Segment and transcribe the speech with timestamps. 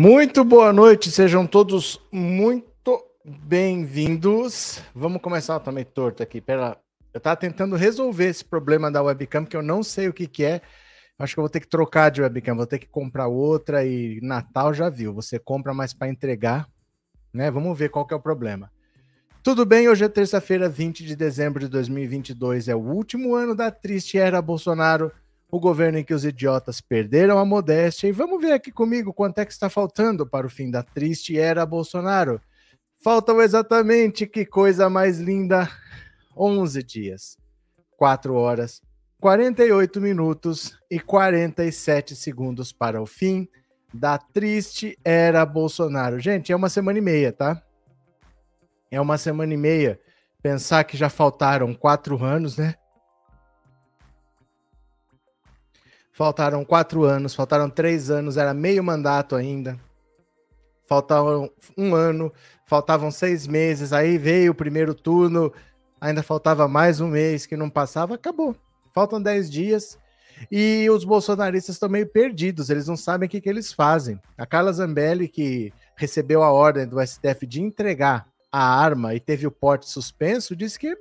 [0.00, 4.80] Muito boa noite, sejam todos muito bem-vindos.
[4.94, 6.40] Vamos começar também torto aqui.
[6.40, 6.78] Pera,
[7.12, 10.44] eu tava tentando resolver esse problema da webcam, que eu não sei o que, que
[10.44, 10.60] é.
[11.18, 14.20] Acho que eu vou ter que trocar de webcam, vou ter que comprar outra e
[14.22, 15.12] Natal já viu.
[15.14, 16.68] Você compra mais para entregar,
[17.34, 17.50] né?
[17.50, 18.70] Vamos ver qual que é o problema.
[19.42, 19.88] Tudo bem?
[19.88, 22.68] Hoje é terça-feira, 20 de dezembro de 2022.
[22.68, 25.10] É o último ano da triste era Bolsonaro
[25.50, 28.08] o governo em que os idiotas perderam a modéstia.
[28.08, 31.38] E vamos ver aqui comigo quanto é que está faltando para o fim da triste
[31.38, 32.40] era Bolsonaro.
[33.02, 35.70] Faltam exatamente, que coisa mais linda,
[36.36, 37.38] 11 dias,
[37.96, 38.82] 4 horas,
[39.20, 43.48] 48 minutos e 47 segundos para o fim
[43.92, 46.20] da triste era Bolsonaro.
[46.20, 47.62] Gente, é uma semana e meia, tá?
[48.90, 50.00] É uma semana e meia.
[50.42, 52.74] Pensar que já faltaram quatro anos, né?
[56.18, 59.78] Faltaram quatro anos, faltaram três anos, era meio mandato ainda.
[60.84, 62.32] Faltavam um ano,
[62.66, 65.52] faltavam seis meses, aí veio o primeiro turno,
[66.00, 68.56] ainda faltava mais um mês que não passava, acabou.
[68.92, 69.96] Faltam dez dias
[70.50, 74.20] e os bolsonaristas estão meio perdidos, eles não sabem o que, que eles fazem.
[74.36, 79.46] A Carla Zambelli, que recebeu a ordem do STF de entregar a arma e teve
[79.46, 80.98] o porte suspenso, disse que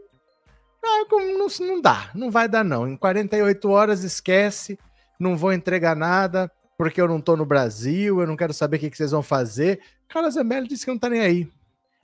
[0.85, 2.87] ah, não, não dá, não vai dar não.
[2.87, 4.77] Em 48 horas esquece,
[5.19, 8.79] não vou entregar nada porque eu não tô no Brasil, eu não quero saber o
[8.79, 9.79] que, que vocês vão fazer.
[10.07, 11.51] Carla Zambelli disse que não tá nem aí.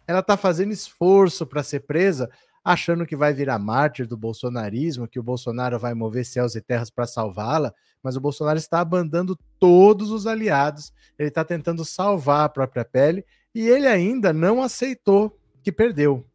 [0.07, 2.29] Ela tá fazendo esforço para ser presa,
[2.63, 6.89] achando que vai virar mártir do bolsonarismo, que o Bolsonaro vai mover céus e terras
[6.89, 12.49] para salvá-la, mas o Bolsonaro está abandando todos os aliados, ele está tentando salvar a
[12.49, 13.23] própria pele
[13.53, 16.25] e ele ainda não aceitou que perdeu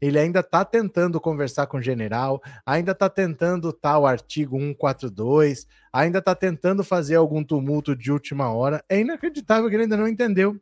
[0.00, 6.18] ele ainda está tentando conversar com o general, ainda está tentando tal artigo 142, ainda
[6.18, 8.82] está tentando fazer algum tumulto de última hora.
[8.88, 10.58] É inacreditável que ele ainda não entendeu.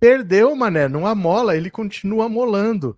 [0.00, 2.96] Perdeu, mané, não amola, ele continua amolando,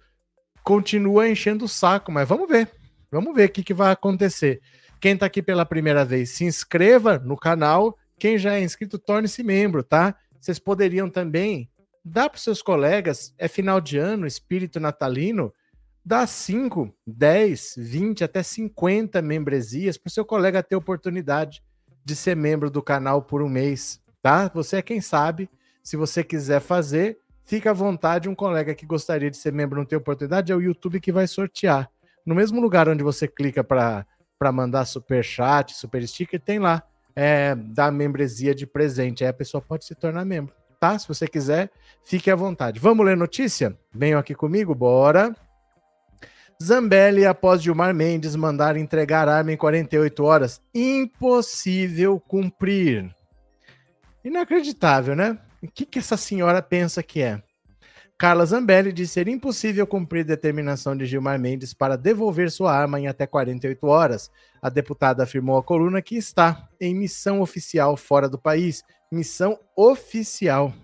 [0.63, 2.71] continua enchendo o saco, mas vamos ver.
[3.11, 4.61] Vamos ver o que, que vai acontecer.
[5.01, 7.97] Quem está aqui pela primeira vez, se inscreva no canal.
[8.19, 10.15] Quem já é inscrito, torne-se membro, tá?
[10.41, 11.69] Vocês poderiam também
[12.09, 15.53] dá para seus colegas, é final de ano, espírito natalino,
[16.05, 21.63] dá 5, 10, 20, até 50 membresias para o seu colega ter oportunidade
[22.05, 24.51] de ser membro do canal por um mês, tá?
[24.55, 25.51] Você é quem sabe,
[25.83, 29.85] se você quiser fazer, fica à vontade, um colega que gostaria de ser membro não
[29.85, 31.91] ter oportunidade, é o YouTube que vai sortear.
[32.25, 34.07] No mesmo lugar onde você clica para
[34.53, 36.83] mandar super chat, super sticker, tem lá,
[37.15, 40.99] é, da membresia de presente, aí a pessoa pode se tornar membro tá?
[40.99, 41.71] Se você quiser,
[42.05, 42.81] fique à vontade.
[42.81, 43.77] Vamos ler notícia?
[43.93, 45.35] Venham aqui comigo, bora.
[46.63, 53.15] Zambelli, após Gilmar Mendes mandar entregar arma em 48 horas, impossível cumprir.
[54.25, 55.39] Inacreditável, né?
[55.63, 57.41] O que, que essa senhora pensa que é?
[58.19, 63.07] Carla Zambelli disse ser impossível cumprir determinação de Gilmar Mendes para devolver sua arma em
[63.07, 64.29] até 48 horas.
[64.61, 70.75] A deputada afirmou à coluna que está em missão oficial fora do país Missão oficial.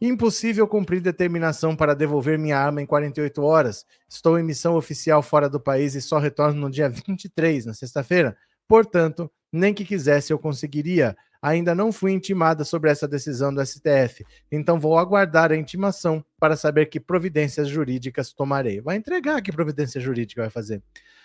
[0.00, 3.84] Impossível cumprir determinação para devolver minha arma em 48 horas.
[4.08, 8.36] Estou em missão oficial fora do país e só retorno no dia 23, na sexta-feira.
[8.66, 11.14] Portanto, nem que quisesse eu conseguiria.
[11.40, 16.56] Ainda não fui intimada sobre essa decisão do STF, então vou aguardar a intimação para
[16.56, 18.80] saber que providências jurídicas tomarei.
[18.80, 20.82] Vai entregar que providência jurídica vai fazer.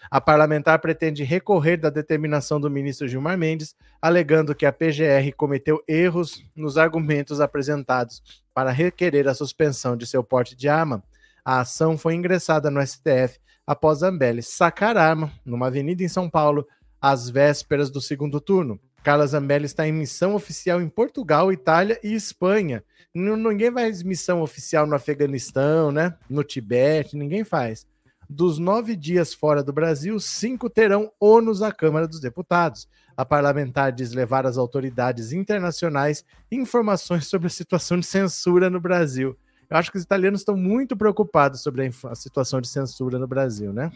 [0.10, 5.84] A parlamentar pretende recorrer da determinação do ministro Gilmar Mendes, alegando que a PGR cometeu
[5.88, 8.22] erros nos argumentos apresentados
[8.54, 11.04] para requerer a suspensão de seu porte de arma.
[11.44, 16.68] A ação foi ingressada no STF após Zambelli sacar arma numa avenida em São Paulo
[17.02, 18.80] às vésperas do segundo turno.
[19.04, 22.84] Carla Zambelli está em missão oficial em Portugal, Itália e Espanha.
[23.14, 26.16] ninguém faz missão oficial no Afeganistão, né?
[26.30, 27.88] No Tibete, ninguém faz.
[28.32, 32.88] Dos nove dias fora do Brasil, cinco terão ônus à Câmara dos Deputados.
[33.18, 39.36] A parlamentar diz levar às autoridades internacionais informações sobre a situação de censura no Brasil.
[39.68, 43.74] Eu acho que os italianos estão muito preocupados sobre a situação de censura no Brasil,
[43.74, 43.92] né?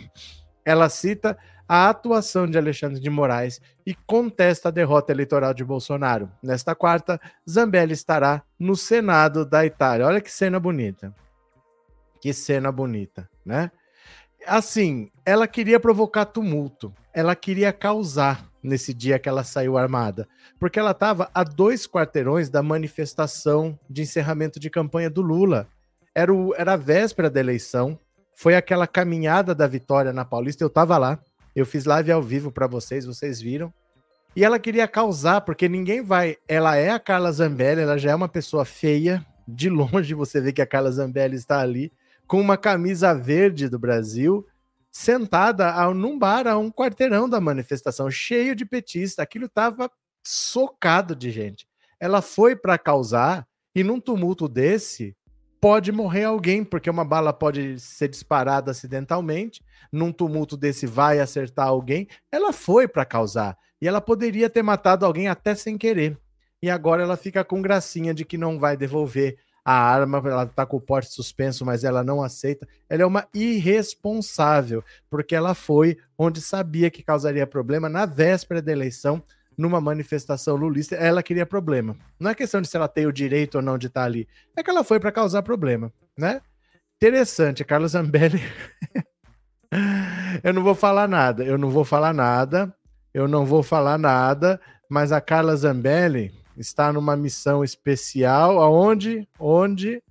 [0.65, 1.37] Ela cita
[1.67, 6.31] a atuação de Alexandre de Moraes e contesta a derrota eleitoral de Bolsonaro.
[6.41, 10.07] Nesta quarta, Zambelli estará no Senado da Itália.
[10.07, 11.13] Olha que cena bonita.
[12.19, 13.71] Que cena bonita, né?
[14.45, 20.27] Assim, ela queria provocar tumulto, ela queria causar nesse dia que ela saiu armada,
[20.59, 25.67] porque ela estava a dois quarteirões da manifestação de encerramento de campanha do Lula.
[26.15, 27.99] Era, o, era a véspera da eleição,
[28.35, 31.19] foi aquela caminhada da vitória na Paulista, eu estava lá,
[31.55, 33.73] eu fiz live ao vivo para vocês, vocês viram.
[34.35, 36.37] E ela queria causar, porque ninguém vai.
[36.47, 39.23] Ela é a Carla Zambelli, ela já é uma pessoa feia.
[39.47, 41.91] De longe você vê que a Carla Zambelli está ali,
[42.27, 44.45] com uma camisa verde do Brasil,
[44.91, 49.23] sentada num bar a um quarteirão da manifestação, cheio de petista.
[49.23, 49.89] Aquilo estava
[50.23, 51.67] socado de gente.
[51.99, 55.15] Ela foi para causar, e num tumulto desse,
[55.59, 61.67] pode morrer alguém, porque uma bala pode ser disparada acidentalmente, num tumulto desse vai acertar
[61.67, 62.07] alguém.
[62.31, 63.57] Ela foi para causar.
[63.81, 66.17] E ela poderia ter matado alguém até sem querer.
[66.61, 70.65] E agora ela fica com gracinha de que não vai devolver a arma, ela tá
[70.65, 72.67] com o porte suspenso, mas ela não aceita.
[72.89, 78.71] Ela é uma irresponsável, porque ela foi onde sabia que causaria problema na véspera da
[78.71, 79.23] eleição,
[79.57, 80.95] numa manifestação lulista.
[80.95, 81.95] Ela queria problema.
[82.19, 84.27] Não é questão de se ela tem o direito ou não de estar ali,
[84.57, 86.41] é que ela foi para causar problema, né?
[86.97, 88.41] Interessante, Carlos Zambelli.
[90.43, 92.73] eu não vou falar nada, eu não vou falar nada
[93.13, 94.59] eu não vou falar nada,
[94.89, 99.27] mas a Carla Zambelli está numa missão especial, aonde?
[99.39, 100.01] Onde?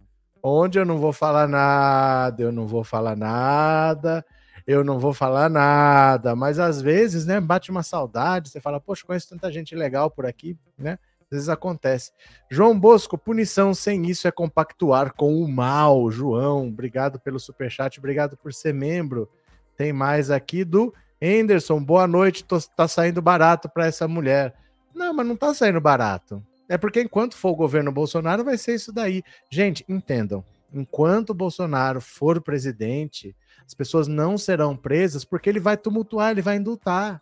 [0.43, 4.25] Onde eu não vou falar nada, eu não vou falar nada,
[4.67, 9.05] eu não vou falar nada, mas às vezes, né, bate uma saudade, você fala, poxa,
[9.06, 10.99] conheço tanta gente legal por aqui, né?
[11.23, 12.12] Às vezes acontece.
[12.50, 16.11] João Bosco, punição sem isso é compactuar com o mal.
[16.11, 19.29] João, obrigado pelo superchat, obrigado por ser membro.
[19.77, 24.55] Tem mais aqui do Henderson, boa noite, tô, tá saindo barato para essa mulher.
[24.94, 26.43] Não, mas não tá saindo barato.
[26.69, 29.23] É porque enquanto for o governo Bolsonaro, vai ser isso daí.
[29.50, 30.44] Gente, entendam.
[30.73, 33.37] Enquanto o Bolsonaro for presidente,
[33.67, 37.21] as pessoas não serão presas porque ele vai tumultuar, ele vai indultar.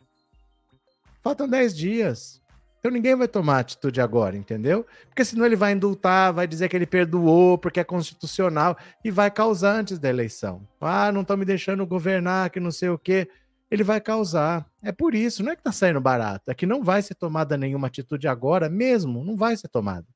[1.23, 2.41] Faltam 10 dias.
[2.79, 4.87] Então ninguém vai tomar atitude agora, entendeu?
[5.09, 9.31] Porque senão ele vai indultar, vai dizer que ele perdoou porque é constitucional e vai
[9.31, 10.67] causar antes da eleição.
[10.81, 13.29] Ah, não estão me deixando governar, que não sei o quê
[13.71, 14.67] ele vai causar.
[14.83, 17.57] É por isso, não é que está saindo barato, é que não vai ser tomada
[17.57, 20.07] nenhuma atitude agora mesmo, não vai ser tomada.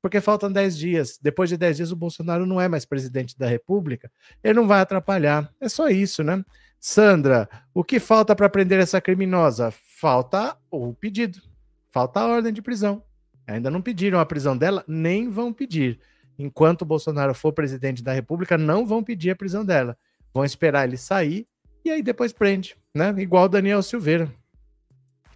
[0.00, 1.18] Porque faltam 10 dias.
[1.20, 4.10] Depois de 10 dias, o Bolsonaro não é mais presidente da República.
[4.44, 5.52] Ele não vai atrapalhar.
[5.60, 6.44] É só isso, né?
[6.78, 9.72] Sandra, o que falta para prender essa criminosa?
[9.72, 11.42] Falta o pedido.
[11.90, 13.02] Falta a ordem de prisão.
[13.44, 15.98] Ainda não pediram a prisão dela, nem vão pedir.
[16.38, 19.98] Enquanto o Bolsonaro for presidente da República, não vão pedir a prisão dela.
[20.32, 21.48] Vão esperar ele sair
[21.84, 23.14] e aí depois prende, né?
[23.18, 24.30] Igual Daniel Silveira.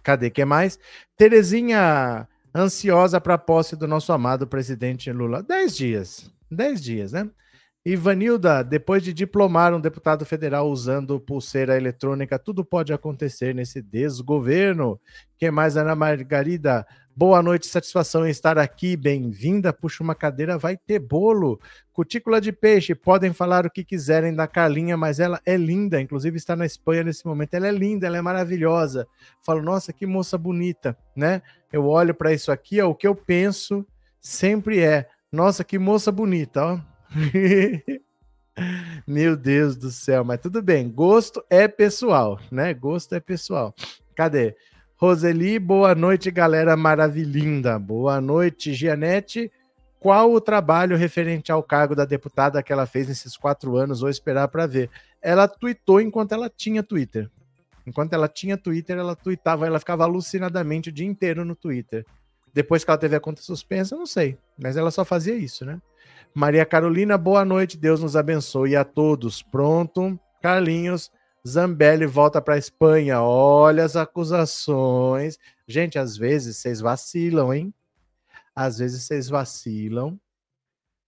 [0.01, 0.77] Cadê que mais?
[1.15, 5.41] Terezinha ansiosa para a posse do nosso amado presidente Lula.
[5.41, 6.29] Dez dias.
[6.51, 7.29] Dez dias, né?
[7.85, 14.99] Ivanilda, depois de diplomar um deputado federal usando pulseira eletrônica, tudo pode acontecer nesse desgoverno.
[15.37, 16.87] Quem mais, Ana Margarida?
[17.15, 18.97] Boa noite, satisfação em estar aqui.
[18.97, 19.71] Bem-vinda.
[19.71, 21.59] Puxa uma cadeira, vai ter bolo.
[21.91, 26.01] Cutícula de peixe, podem falar o que quiserem da Carlinha, mas ela é linda.
[26.01, 27.53] Inclusive está na Espanha nesse momento.
[27.53, 29.07] Ela é linda, ela é maravilhosa.
[29.45, 31.43] Falo, nossa, que moça bonita, né?
[31.71, 33.85] Eu olho para isso aqui, o que eu penso
[34.19, 36.79] sempre é, nossa, que moça bonita, ó
[39.05, 40.89] Meu Deus do céu, mas tudo bem.
[40.89, 42.73] Gosto é pessoal, né?
[42.73, 43.75] Gosto é pessoal.
[44.15, 44.55] Cadê?
[45.03, 47.77] Roseli, boa noite, galera maravilhinda.
[47.77, 49.51] Boa noite, Gianete.
[49.99, 53.99] Qual o trabalho referente ao cargo da deputada que ela fez nesses quatro anos?
[53.99, 54.89] Vou esperar para ver.
[55.21, 57.29] Ela tweetou enquanto ela tinha Twitter.
[57.85, 62.05] Enquanto ela tinha Twitter, ela tweetava, ela ficava alucinadamente o dia inteiro no Twitter.
[62.53, 64.37] Depois que ela teve a conta suspensa, não sei.
[64.57, 65.81] Mas ela só fazia isso, né?
[66.33, 69.41] Maria Carolina, boa noite, Deus nos abençoe a todos.
[69.43, 70.17] Pronto.
[70.41, 71.11] Carlinhos,
[71.47, 73.21] Zambelli volta para a Espanha.
[73.21, 75.37] Olha as acusações.
[75.67, 77.73] Gente, às vezes vocês vacilam, hein?
[78.55, 80.19] Às vezes vocês vacilam,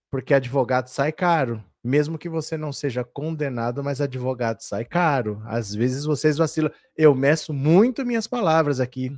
[0.09, 1.63] porque advogado sai caro.
[1.83, 5.41] Mesmo que você não seja condenado, mas advogado sai caro.
[5.45, 6.71] Às vezes vocês vacilam.
[6.97, 9.15] Eu meço muito minhas palavras aqui.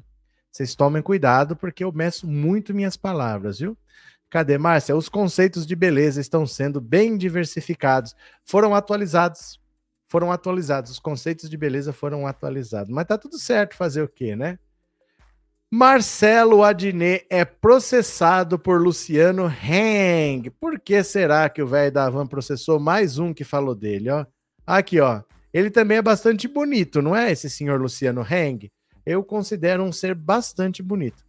[0.51, 3.77] Vocês tomem cuidado, porque eu meço muito minhas palavras, viu?
[4.29, 4.95] Cadê, Márcia?
[4.95, 8.13] Os conceitos de beleza estão sendo bem diversificados.
[8.43, 9.59] Foram atualizados.
[10.08, 10.92] Foram atualizados.
[10.92, 12.90] Os conceitos de beleza foram atualizados.
[12.90, 14.58] Mas tá tudo certo fazer o quê, né?
[15.70, 20.50] Marcelo Adnet é processado por Luciano Heng.
[20.52, 24.26] Por que será que o velho da Van processou mais um que falou dele, ó?
[24.66, 25.22] Aqui, ó.
[25.54, 28.72] Ele também é bastante bonito, não é esse senhor Luciano Heng?
[29.06, 31.28] Eu considero um ser bastante bonito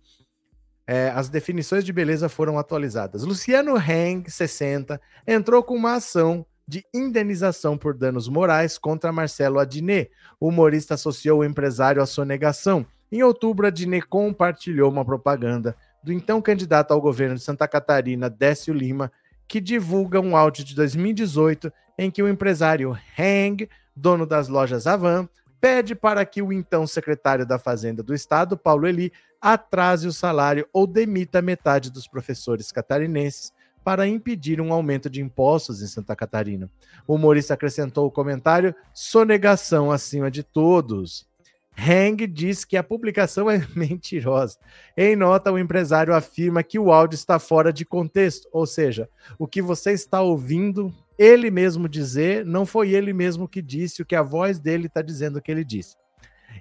[0.89, 3.23] é, as definições de beleza foram atualizadas.
[3.23, 10.11] Luciano Heng, 60, entrou com uma ação de indenização por danos morais contra Marcelo Adnet.
[10.39, 12.85] O humorista associou o empresário à sonegação.
[13.11, 18.75] Em outubro, Adnet compartilhou uma propaganda do então candidato ao governo de Santa Catarina, Décio
[18.75, 19.11] Lima,
[19.49, 25.27] que divulga um áudio de 2018 em que o empresário Heng, dono das lojas Avan,
[25.59, 29.11] pede para que o então secretário da Fazenda do Estado, Paulo Eli,
[29.41, 33.53] atrase o salário ou demita metade dos professores catarinenses
[33.88, 36.71] para impedir um aumento de impostos em Santa Catarina.
[37.07, 41.26] O humorista acrescentou o comentário: sonegação acima de todos.
[41.75, 44.59] Hang diz que a publicação é mentirosa.
[44.95, 49.47] Em nota, o empresário afirma que o áudio está fora de contexto, ou seja, o
[49.47, 54.14] que você está ouvindo ele mesmo dizer, não foi ele mesmo que disse o que
[54.14, 55.97] a voz dele está dizendo que ele disse.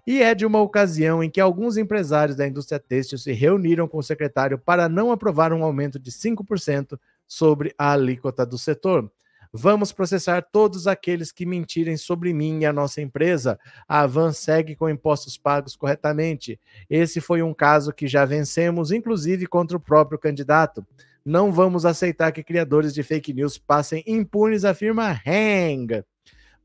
[0.05, 3.97] E é de uma ocasião em que alguns empresários da indústria têxtil se reuniram com
[3.97, 9.11] o secretário para não aprovar um aumento de 5% sobre a alíquota do setor.
[9.51, 13.59] Vamos processar todos aqueles que mentirem sobre mim e a nossa empresa.
[13.87, 16.59] A Avan segue com impostos pagos corretamente.
[16.89, 20.85] Esse foi um caso que já vencemos, inclusive contra o próprio candidato.
[21.25, 26.03] Não vamos aceitar que criadores de fake news passem impunes, afirma Hang.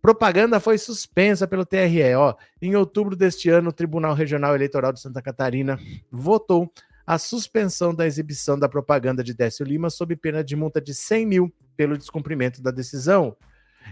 [0.00, 2.14] Propaganda foi suspensa pelo TRE.
[2.16, 5.78] Ó, em outubro deste ano, o Tribunal Regional Eleitoral de Santa Catarina
[6.10, 6.72] votou
[7.06, 11.26] a suspensão da exibição da propaganda de Décio Lima sob pena de multa de 100
[11.26, 13.36] mil pelo descumprimento da decisão.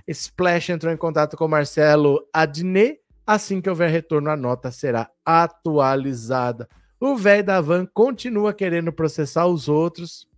[0.07, 3.01] Splash entrou em contato com Marcelo Adnet.
[3.27, 6.69] Assim que houver retorno, a nota será atualizada.
[6.99, 10.29] O velho da van continua querendo processar os outros,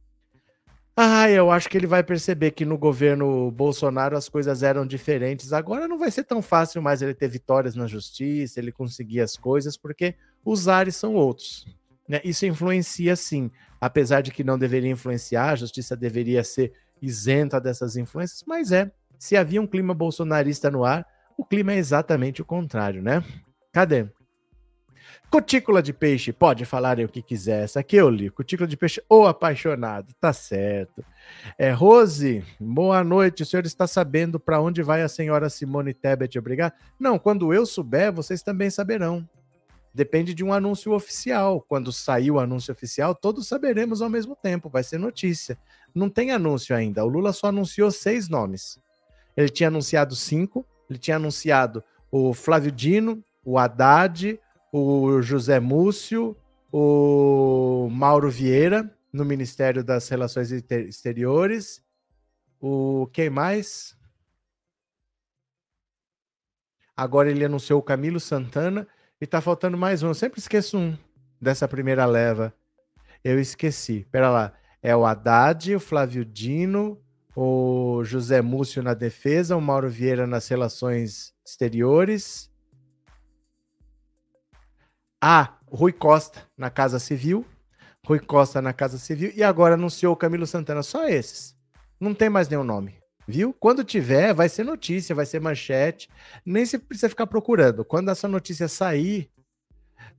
[0.95, 5.53] ah, eu acho que ele vai perceber que no governo Bolsonaro as coisas eram diferentes.
[5.53, 9.35] Agora não vai ser tão fácil mais ele ter vitórias na justiça, ele conseguir as
[9.35, 10.15] coisas, porque
[10.45, 11.67] os ares são outros.
[12.09, 12.21] Né?
[12.25, 17.97] Isso influencia sim, apesar de que não deveria influenciar, a justiça deveria ser isenta dessas
[17.97, 18.91] influências, mas é.
[19.19, 21.07] Se havia um clima bolsonarista no ar,
[21.37, 23.25] o clima é exatamente o contrário, né?
[23.73, 24.07] Cadê?
[25.31, 27.65] Cutícula de peixe, pode falar o que quiser.
[27.65, 28.29] Essa aqui eu li.
[28.29, 31.03] Cutícula de peixe ou apaixonado, tá certo.
[31.57, 33.43] É, Rose, boa noite.
[33.43, 36.75] O senhor está sabendo para onde vai a senhora Simone Tebet obrigar?
[36.99, 39.27] Não, quando eu souber, vocês também saberão.
[39.95, 41.61] Depende de um anúncio oficial.
[41.69, 44.71] Quando sair o anúncio oficial, todos saberemos ao mesmo tempo.
[44.71, 45.59] Vai ser notícia.
[45.95, 47.05] Não tem anúncio ainda.
[47.05, 48.81] O Lula só anunciou seis nomes.
[49.37, 50.67] Ele tinha anunciado cinco.
[50.89, 54.39] Ele tinha anunciado o Flávio Dino, o Haddad,
[54.71, 56.37] o José Múcio,
[56.71, 61.83] o Mauro Vieira, no Ministério das Relações Exteriores.
[62.61, 63.97] O quem mais?
[66.97, 68.87] Agora ele anunciou o Camilo Santana
[69.23, 70.09] e tá faltando mais um.
[70.09, 70.99] Eu sempre esqueço um
[71.41, 72.53] dessa primeira leva.
[73.23, 74.05] Eu esqueci.
[74.11, 74.53] Pera lá.
[74.83, 77.01] É o Haddad, o Flávio Dino,
[77.37, 82.51] o José Múcio na defesa, o Mauro Vieira nas relações exteriores
[85.21, 87.47] a Rui Costa na Casa Civil,
[88.05, 90.83] Rui Costa na Casa Civil e agora anunciou o Camilo Santana.
[90.83, 91.57] Só esses.
[92.01, 93.01] Não tem mais nenhum nome.
[93.27, 93.53] Viu?
[93.53, 96.09] Quando tiver, vai ser notícia, vai ser manchete.
[96.45, 97.85] Nem se precisa ficar procurando.
[97.85, 99.31] Quando essa notícia sair,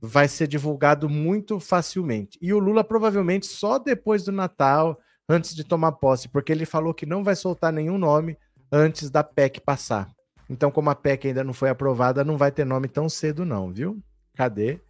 [0.00, 2.38] vai ser divulgado muito facilmente.
[2.40, 6.94] E o Lula provavelmente só depois do Natal, antes de tomar posse, porque ele falou
[6.94, 8.36] que não vai soltar nenhum nome
[8.70, 10.10] antes da PEC passar.
[10.48, 13.72] Então, como a PEC ainda não foi aprovada, não vai ter nome tão cedo, não,
[13.72, 13.98] viu?
[14.34, 14.80] Cadê?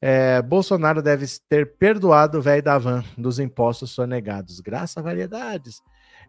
[0.00, 4.60] É, Bolsonaro deve ter perdoado o velho da van dos impostos sonegados.
[4.60, 5.82] Graças a variedades.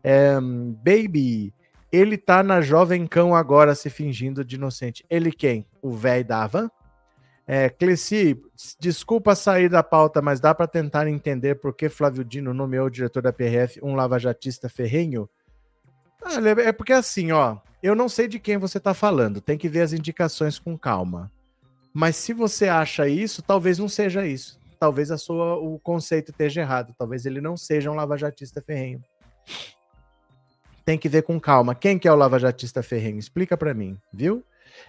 [0.04, 1.54] É, baby,
[1.92, 5.06] ele tá na Jovem Cão agora se fingindo de inocente.
[5.10, 5.66] Ele quem?
[5.82, 6.70] O velho da van?
[7.48, 8.42] É, Cleci,
[8.80, 12.90] desculpa sair da pauta, mas dá para tentar entender por que Flávio Dino nomeou o
[12.90, 15.30] diretor da PRF um lavajatista ferrenho?
[16.64, 19.82] é porque assim, ó, eu não sei de quem você está falando, tem que ver
[19.82, 21.32] as indicações com calma.
[21.94, 24.60] Mas se você acha isso, talvez não seja isso.
[24.80, 26.96] Talvez a sua, o conceito esteja errado.
[26.98, 29.04] Talvez ele não seja um lavajatista ferrenho.
[30.84, 31.76] Tem que ver com calma.
[31.76, 33.20] Quem que é o lavajatista ferrenho?
[33.20, 34.44] Explica para mim, viu?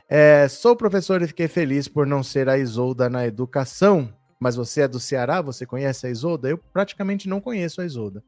[0.09, 4.13] É, sou professor e fiquei feliz por não ser a Isolda na educação.
[4.41, 5.41] Mas você é do Ceará?
[5.43, 6.49] Você conhece a Isolda?
[6.49, 8.25] Eu praticamente não conheço a Isolda.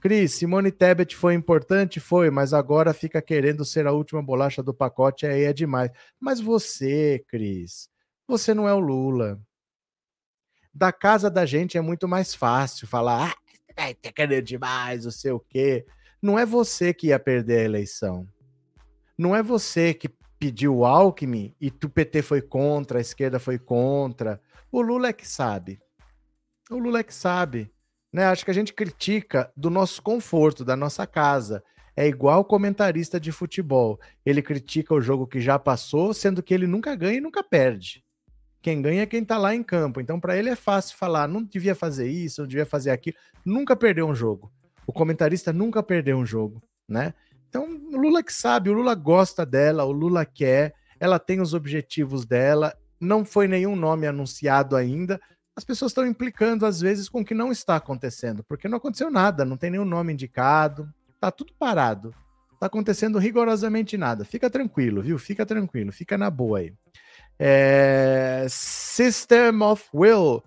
[0.00, 2.00] Cris, Simone Tebet foi importante?
[2.00, 5.90] Foi, mas agora fica querendo ser a última bolacha do pacote, aí é demais.
[6.18, 7.90] Mas você, Cris,
[8.30, 9.38] você não é o Lula.
[10.72, 13.34] Da casa da gente é muito mais fácil falar,
[13.76, 15.84] ah, tá querendo demais, não sei o quê.
[16.22, 18.26] Não é você que ia perder a eleição.
[19.18, 20.08] Não é você que
[20.38, 24.40] pediu o Alckmin e o PT foi contra, a esquerda foi contra.
[24.70, 25.80] O Lula é que sabe.
[26.70, 27.70] O Lula é que sabe.
[28.12, 28.24] Né?
[28.24, 31.62] Acho que a gente critica do nosso conforto, da nossa casa.
[31.96, 34.00] É igual comentarista de futebol.
[34.24, 38.04] Ele critica o jogo que já passou, sendo que ele nunca ganha e nunca perde.
[38.62, 40.00] Quem ganha é quem tá lá em campo.
[40.00, 43.16] Então, para ele é fácil falar, não devia fazer isso, não devia fazer aquilo.
[43.44, 44.52] Nunca perdeu um jogo.
[44.86, 47.14] O comentarista nunca perdeu um jogo, né?
[47.48, 50.74] Então, o Lula que sabe, o Lula gosta dela, o Lula quer.
[50.98, 55.20] ela tem os objetivos dela, não foi nenhum nome anunciado ainda.
[55.56, 59.10] As pessoas estão implicando, às vezes, com o que não está acontecendo, porque não aconteceu
[59.10, 62.14] nada, não tem nenhum nome indicado, tá tudo parado.
[62.60, 64.22] Tá acontecendo rigorosamente nada.
[64.22, 65.18] Fica tranquilo, viu?
[65.18, 66.74] Fica tranquilo, fica na boa aí.
[67.42, 68.44] É...
[68.50, 70.44] System of Will.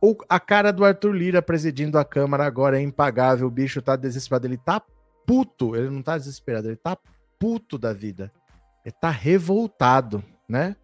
[0.00, 3.46] O, a cara do Arthur Lira presidindo a Câmara agora é impagável.
[3.46, 4.48] O bicho tá desesperado.
[4.48, 4.82] Ele tá
[5.24, 5.76] puto.
[5.76, 6.98] Ele não tá desesperado, ele tá
[7.38, 8.32] puto da vida.
[8.84, 10.74] Ele tá revoltado, né?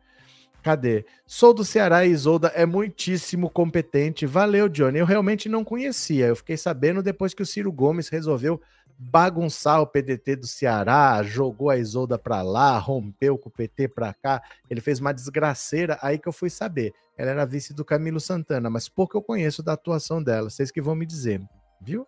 [0.62, 1.04] Cadê?
[1.26, 4.26] Sou do Ceará e Isolda é muitíssimo competente.
[4.26, 4.98] Valeu, Johnny.
[4.98, 6.26] Eu realmente não conhecia.
[6.26, 8.60] Eu fiquei sabendo depois que o Ciro Gomes resolveu
[8.98, 14.12] bagunçar o PDT do Ceará, jogou a Isolda para lá, rompeu com o PT para
[14.12, 14.42] cá.
[14.68, 16.92] Ele fez uma desgraceira, aí que eu fui saber.
[17.16, 20.50] Ela era vice do Camilo Santana, mas pouco eu conheço da atuação dela.
[20.50, 21.40] Vocês que vão me dizer,
[21.80, 22.04] viu?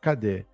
[0.00, 0.46] Cadê?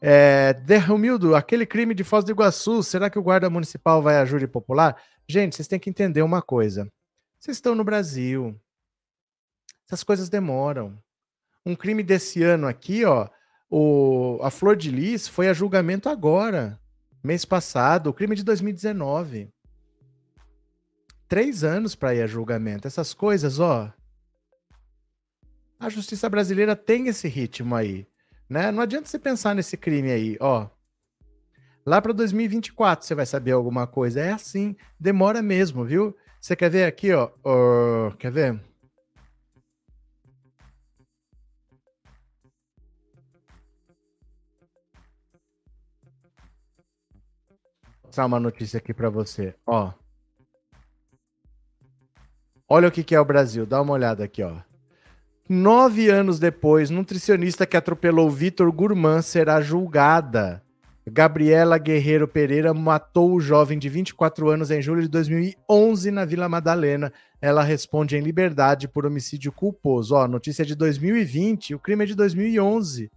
[0.00, 4.24] É, Derrumildo, aquele crime de Foz do Iguaçu, será que o guarda municipal vai a
[4.24, 4.96] júri popular?
[5.28, 6.88] Gente, vocês têm que entender uma coisa.
[7.38, 8.56] Vocês estão no Brasil.
[9.86, 10.96] Essas coisas demoram.
[11.66, 13.28] Um crime desse ano aqui, ó,
[13.74, 16.78] o, a Flor de Lis foi a julgamento agora,
[17.24, 19.48] mês passado, o crime de 2019.
[21.26, 22.86] Três anos para ir a julgamento.
[22.86, 23.90] Essas coisas, ó.
[25.80, 28.06] A justiça brasileira tem esse ritmo aí,
[28.46, 28.70] né?
[28.70, 30.68] Não adianta você pensar nesse crime aí, ó.
[31.86, 34.20] Lá para 2024 você vai saber alguma coisa.
[34.20, 36.14] É assim, demora mesmo, viu?
[36.38, 37.30] Você quer ver aqui, ó?
[37.42, 38.60] Uh, quer ver?
[48.12, 49.54] Mostrar uma notícia aqui para você.
[49.66, 49.90] Ó.
[52.68, 53.64] Olha o que, que é o Brasil.
[53.64, 54.56] Dá uma olhada aqui, ó.
[55.48, 60.62] Nove anos depois, nutricionista que atropelou Vitor Gourmand será julgada.
[61.06, 66.48] Gabriela Guerreiro Pereira matou o jovem de 24 anos em julho de 2011 na Vila
[66.48, 67.12] Madalena.
[67.40, 70.14] Ela responde em liberdade por homicídio culposo.
[70.14, 73.10] Ó, notícia de 2020, o crime é de 2011.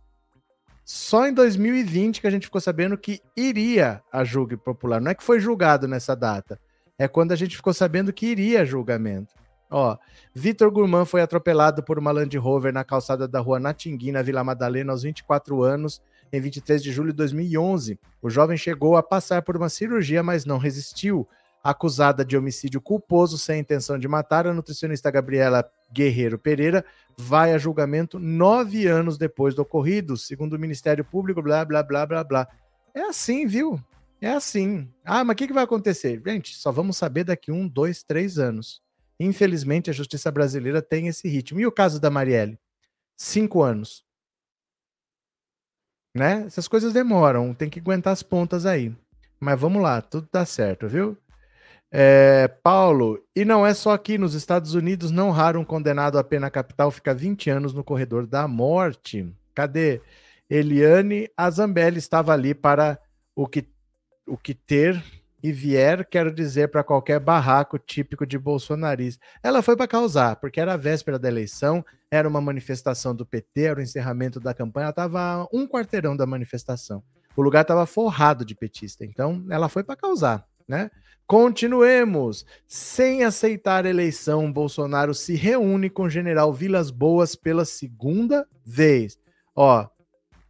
[0.86, 5.02] Só em 2020 que a gente ficou sabendo que iria a julgue popular.
[5.02, 6.60] Não é que foi julgado nessa data.
[6.95, 9.34] É quando a gente ficou sabendo que iria a julgamento.
[9.69, 9.98] Ó,
[10.32, 14.43] Vitor Gourmand foi atropelado por uma Land Rover na calçada da rua Natingui, na Vila
[14.43, 18.00] Madalena, aos 24 anos, em 23 de julho de 2011.
[18.21, 21.28] O jovem chegou a passar por uma cirurgia, mas não resistiu.
[21.65, 26.86] Acusada de homicídio culposo sem intenção de matar, a nutricionista Gabriela Guerreiro Pereira
[27.17, 32.06] vai a julgamento nove anos depois do ocorrido, segundo o Ministério Público, blá, blá, blá,
[32.06, 32.47] blá, blá.
[32.93, 33.84] É assim, viu?
[34.21, 34.88] É assim.
[35.04, 36.21] Ah, mas o que, que vai acontecer?
[36.23, 38.80] Gente, só vamos saber daqui um, dois, três anos.
[39.19, 41.60] Infelizmente, a justiça brasileira tem esse ritmo.
[41.60, 42.60] E o caso da Marielle?
[43.17, 44.06] Cinco anos.
[46.13, 46.43] Né?
[46.45, 48.95] Essas coisas demoram, tem que aguentar as pontas aí.
[49.39, 51.17] Mas vamos lá, tudo dá certo, viu?
[51.97, 56.23] É, Paulo, e não é só aqui, nos Estados Unidos, não raro um condenado à
[56.25, 59.34] pena capital fica 20 anos no corredor da morte.
[59.53, 60.01] Cadê?
[60.49, 62.99] Eliane Azambelli estava ali para
[63.34, 63.65] o que,
[64.27, 65.01] o que ter
[65.41, 69.25] e vier, quero dizer, para qualquer barraco típico de bolsonarista.
[69.41, 73.62] Ela foi para causar, porque era a véspera da eleição, era uma manifestação do PT,
[73.62, 77.01] era o encerramento da campanha, ela estava um quarteirão da manifestação.
[77.38, 80.91] O lugar estava forrado de petista, então ela foi para causar, né?
[81.27, 82.45] Continuemos.
[82.67, 89.17] Sem aceitar a eleição, Bolsonaro se reúne com o general Vilas Boas pela segunda vez.
[89.55, 89.89] Ó, o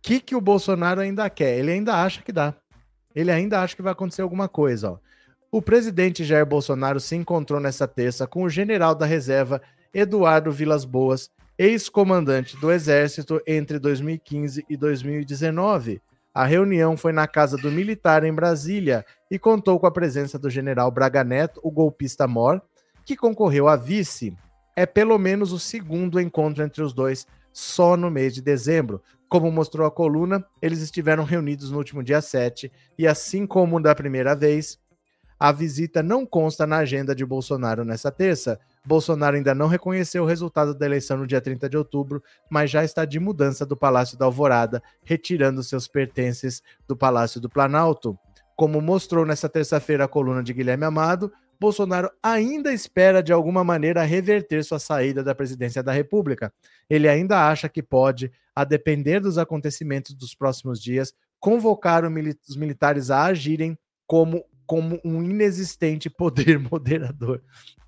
[0.02, 1.58] que, que o Bolsonaro ainda quer?
[1.58, 2.54] Ele ainda acha que dá.
[3.16, 4.92] Ele ainda acha que vai acontecer alguma coisa.
[4.92, 4.98] Ó.
[5.50, 9.62] O presidente Jair Bolsonaro se encontrou nessa terça com o general da reserva
[9.94, 16.02] Eduardo Vilas Boas, ex-comandante do Exército entre 2015 e 2019.
[16.36, 20.50] A reunião foi na casa do militar em Brasília e contou com a presença do
[20.50, 22.62] general Braga Neto, o golpista mor,
[23.06, 24.36] que concorreu a vice.
[24.76, 29.02] É pelo menos o segundo encontro entre os dois só no mês de dezembro.
[29.30, 32.70] Como mostrou a coluna, eles estiveram reunidos no último dia 7
[33.00, 34.78] e, assim como da primeira vez,
[35.40, 40.28] a visita não consta na agenda de Bolsonaro nessa terça, Bolsonaro ainda não reconheceu o
[40.28, 44.18] resultado da eleição no dia 30 de outubro, mas já está de mudança do Palácio
[44.18, 48.18] da Alvorada, retirando seus pertences do Palácio do Planalto.
[48.56, 54.04] Como mostrou nesta terça-feira a coluna de Guilherme Amado, Bolsonaro ainda espera de alguma maneira
[54.04, 56.54] reverter sua saída da presidência da República.
[56.90, 63.10] Ele ainda acha que pode, a depender dos acontecimentos dos próximos dias, convocar os militares
[63.10, 67.42] a agirem como como um inexistente poder moderador.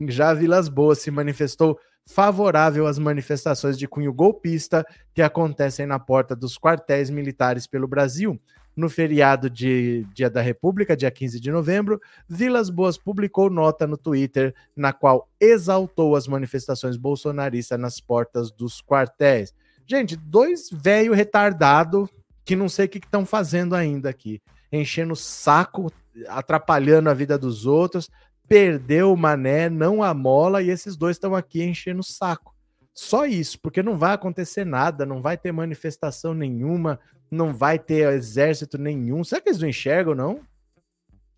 [0.08, 6.36] Já Vilas Boas se manifestou favorável às manifestações de cunho golpista que acontecem na porta
[6.36, 8.40] dos quartéis militares pelo Brasil.
[8.76, 13.98] no feriado de Dia da República, dia 15 de novembro, Vilas Boas publicou nota no
[13.98, 19.52] Twitter na qual exaltou as manifestações bolsonaristas nas portas dos quartéis.
[19.88, 22.08] Gente, dois velho retardado
[22.46, 25.92] que não sei o que estão fazendo ainda aqui, enchendo o saco,
[26.28, 28.10] atrapalhando a vida dos outros,
[28.48, 32.56] perdeu o mané, não a mola, e esses dois estão aqui enchendo o saco.
[32.94, 37.00] Só isso, porque não vai acontecer nada, não vai ter manifestação nenhuma,
[37.30, 39.24] não vai ter exército nenhum.
[39.24, 40.40] Será que eles não enxergam, não?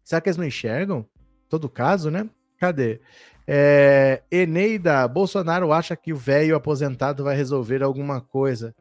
[0.03, 1.05] Será que eles não enxergam?
[1.49, 2.29] Todo caso, né?
[2.57, 3.01] Cadê?
[3.45, 8.75] É, Eneida, Bolsonaro acha que o velho aposentado vai resolver alguma coisa.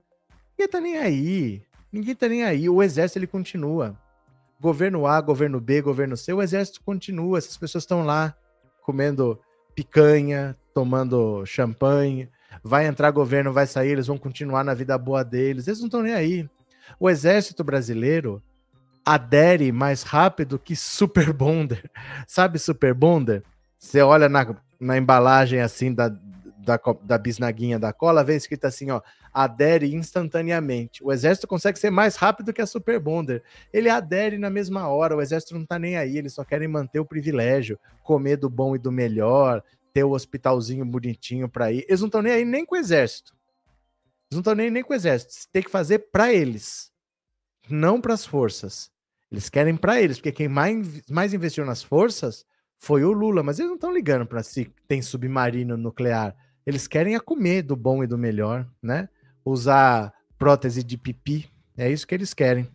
[0.50, 1.62] Ninguém tá nem aí.
[1.90, 2.68] Ninguém tá nem aí.
[2.68, 3.98] O exército ele continua.
[4.61, 7.38] Governo A, governo B, governo C, o exército continua.
[7.38, 8.35] Essas pessoas estão lá
[8.83, 9.38] comendo
[9.75, 12.29] picanha, tomando champanhe.
[12.62, 15.68] Vai entrar governo, vai sair, eles vão continuar na vida boa deles.
[15.68, 16.49] Eles não estão nem aí.
[16.99, 18.42] O exército brasileiro
[19.05, 21.90] adere mais rápido que Super Bonder.
[22.27, 23.42] Sabe Super Bonder?
[23.79, 28.90] Você olha na, na embalagem assim da, da, da bisnaguinha da cola, vê escrito assim,
[28.90, 29.01] ó,
[29.33, 31.03] adere instantaneamente.
[31.05, 33.43] O exército consegue ser mais rápido que a Super Bonder.
[33.73, 37.01] Ele adere na mesma hora, o exército não tá nem aí, eles só querem manter
[37.01, 39.62] o privilégio, comer do bom e do melhor,
[39.93, 41.85] ter o hospitalzinho bonitinho para ir.
[41.88, 43.33] Eles não estão nem aí nem com o exército.
[44.31, 45.35] Eles não estão nem, nem com o exército.
[45.53, 46.93] Tem que fazer para eles,
[47.69, 48.91] não para as forças.
[49.31, 52.47] Eles querem para eles, porque quem mais, mais investiu nas forças
[52.79, 56.35] foi o Lula, mas eles não estão ligando para se tem submarino nuclear.
[56.64, 59.09] Eles querem a comer do bom e do melhor, né?
[59.44, 62.68] Usar prótese de pipi, é isso que eles querem.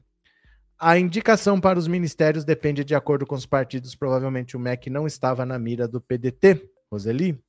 [0.80, 3.96] A indicação para os ministérios depende de acordo com os partidos.
[3.96, 7.42] Provavelmente o MEC não estava na mira do PDT, Roseli.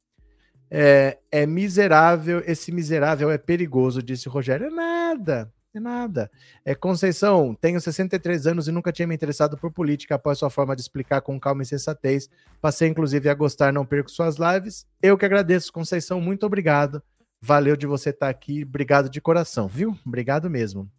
[0.70, 4.66] É, é miserável, esse miserável é perigoso, disse Rogério.
[4.66, 6.31] É nada, é nada.
[6.64, 10.77] É Conceição, tenho 63 anos e nunca tinha me interessado por política após sua forma
[10.77, 12.29] de explicar com calma e sensatez.
[12.61, 14.87] Passei inclusive a gostar, não perco suas lives.
[15.03, 17.03] Eu que agradeço, Conceição, muito obrigado.
[17.46, 19.94] Valeu de você estar aqui, obrigado de coração, viu?
[20.07, 20.90] Obrigado mesmo.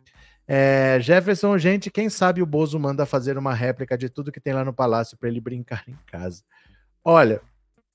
[0.48, 4.54] É, Jefferson, gente, quem sabe o Bozo manda fazer uma réplica de tudo que tem
[4.54, 6.44] lá no palácio para ele brincar em casa.
[7.04, 7.42] Olha,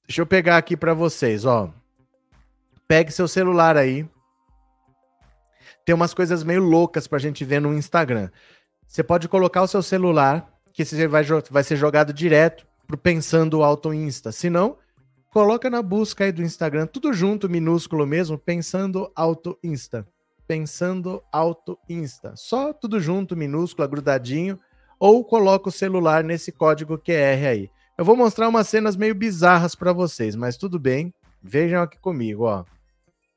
[0.04, 1.72] deixa eu pegar aqui para vocês, ó.
[2.88, 4.04] Pegue seu celular aí,
[5.84, 8.30] tem umas coisas meio loucas pra gente ver no Instagram.
[8.84, 13.62] Você pode colocar o seu celular, que você vai, vai ser jogado direto pro Pensando
[13.62, 14.32] Auto Insta.
[14.32, 14.76] Se não,
[15.30, 20.06] coloca na busca aí do Instagram, tudo junto, minúsculo mesmo, Pensando Auto Insta.
[20.46, 22.34] Pensando Auto Insta.
[22.36, 24.58] Só tudo junto, minúsculo, grudadinho.
[24.98, 27.70] Ou coloca o celular nesse código QR aí.
[27.96, 31.14] Eu vou mostrar umas cenas meio bizarras para vocês, mas tudo bem.
[31.42, 32.64] Vejam aqui comigo, ó.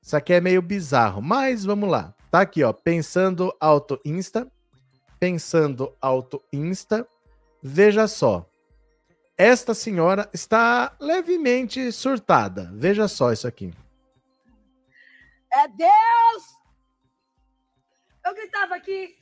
[0.01, 2.13] Isso aqui é meio bizarro, mas vamos lá.
[2.29, 2.73] Tá aqui, ó.
[2.73, 4.51] Pensando Auto Insta.
[5.19, 7.08] Pensando Auto Insta.
[7.62, 8.45] Veja só.
[9.38, 12.69] Esta senhora está levemente surtada.
[12.74, 13.74] Veja só isso aqui.
[15.52, 16.43] É Deus!
[18.26, 19.15] Eu gritava aqui.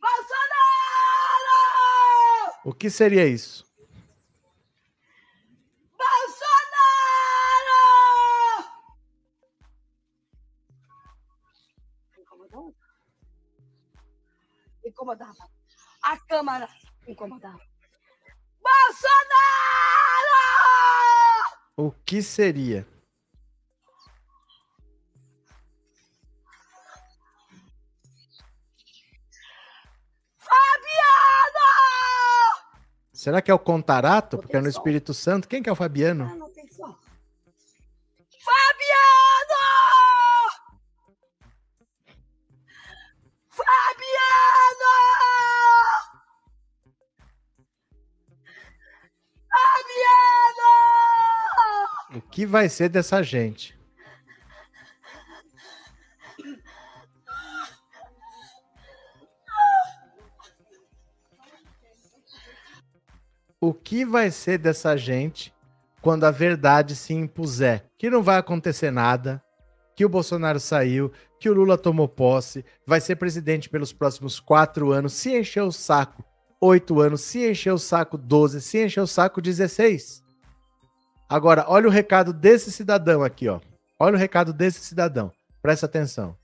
[0.00, 0.56] Bolsonaro!
[2.64, 3.66] O que seria isso?
[14.96, 15.50] incomodava.
[16.02, 16.68] A Câmara
[17.06, 17.60] incomodava.
[18.66, 20.44] Bolsonaro!
[21.76, 22.86] O que seria?
[30.38, 31.66] Fabiano!
[33.12, 34.38] Será que é o Contarato?
[34.38, 35.48] Porque é no Espírito Santo.
[35.48, 36.24] Quem que é o Fabiano?
[36.24, 36.50] Ah, não, O
[52.36, 53.74] que vai ser dessa gente?
[63.58, 65.50] O que vai ser dessa gente
[66.02, 67.86] quando a verdade se impuser?
[67.96, 69.42] Que não vai acontecer nada,
[69.94, 74.92] que o Bolsonaro saiu, que o Lula tomou posse, vai ser presidente pelos próximos quatro
[74.92, 76.22] anos, se encher o saco
[76.60, 80.25] oito anos, se encher o saco 12, se encher o saco 16.
[81.28, 83.60] Agora, olha o recado desse cidadão aqui, ó.
[83.98, 85.32] Olha o recado desse cidadão.
[85.60, 86.36] Presta atenção.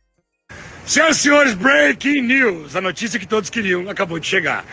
[0.85, 2.75] Senhoras e senhores, breaking news.
[2.75, 4.65] A notícia que todos queriam acabou de chegar.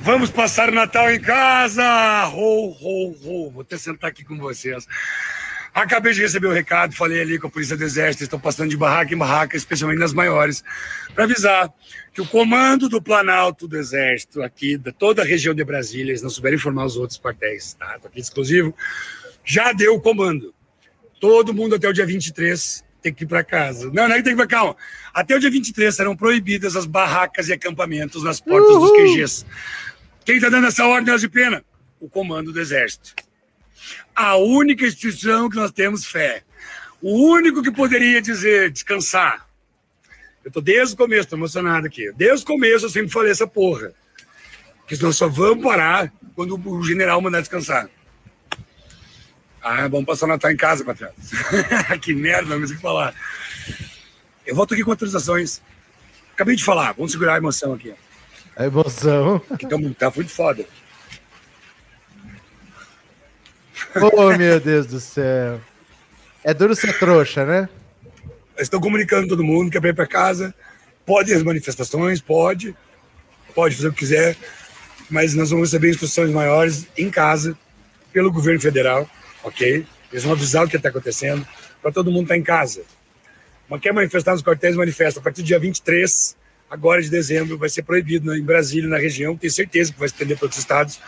[0.00, 1.84] Vamos passar o Natal em casa!
[2.30, 4.86] Vou até sentar aqui com vocês.
[5.74, 8.76] Acabei de receber o recado, falei ali com a Polícia do Exército, estão passando de
[8.76, 10.64] barraca em barraca, especialmente nas maiores,
[11.14, 11.72] para avisar
[12.12, 16.22] que o comando do Planalto do Exército, aqui, de toda a região de Brasília, eles
[16.22, 17.98] não souberam informar os outros quartéis, tá?
[18.00, 18.74] Tô aqui exclusivo,
[19.44, 20.54] já deu o comando.
[21.20, 23.90] Todo mundo até o dia 23 tem que ir para casa.
[23.92, 24.76] Não, não é que tem que ir para calma.
[25.12, 28.80] Até o dia 23 serão proibidas as barracas e acampamentos nas portas Uhul.
[28.80, 29.46] dos QGs.
[30.24, 31.64] Quem está dando essa ordem de pena?
[31.98, 33.14] O comando do Exército
[34.14, 36.42] a única instituição que nós temos fé.
[37.00, 39.48] O único que poderia dizer descansar.
[40.44, 42.12] Eu tô desde o começo, tô emocionado aqui.
[42.12, 43.92] Desde o começo eu sempre falei essa porra.
[44.86, 47.88] Que nós só vamos parar quando o general mandar descansar.
[49.62, 51.10] Ah, vamos passar o Natal em casa, patrão.
[52.00, 53.14] que merda, não sei o que falar.
[54.46, 55.60] Eu volto aqui com autorizações.
[56.32, 57.94] Acabei de falar, vamos segurar a emoção aqui.
[58.56, 59.40] A emoção.
[59.58, 60.64] Que tá, tá muito foda.
[64.12, 65.60] Oh, meu Deus do céu.
[66.44, 67.68] É duro ser trouxa, né?
[68.56, 70.54] Estão comunicando todo mundo que é ir para casa.
[71.04, 72.76] Pode as manifestações, pode.
[73.54, 74.36] Pode fazer o que quiser.
[75.10, 77.58] Mas nós vamos receber instruções maiores em casa,
[78.12, 79.08] pelo governo federal,
[79.42, 79.86] ok?
[80.10, 81.46] Eles vão avisar o que está acontecendo,
[81.80, 82.82] para todo mundo estar tá em casa.
[83.68, 85.20] Mas quer manifestar nos quartéis, manifesta.
[85.20, 86.36] A partir do dia 23,
[86.68, 89.36] agora de dezembro, vai ser proibido em Brasília, na região.
[89.36, 91.00] Tenho certeza que vai se estender para outros estados.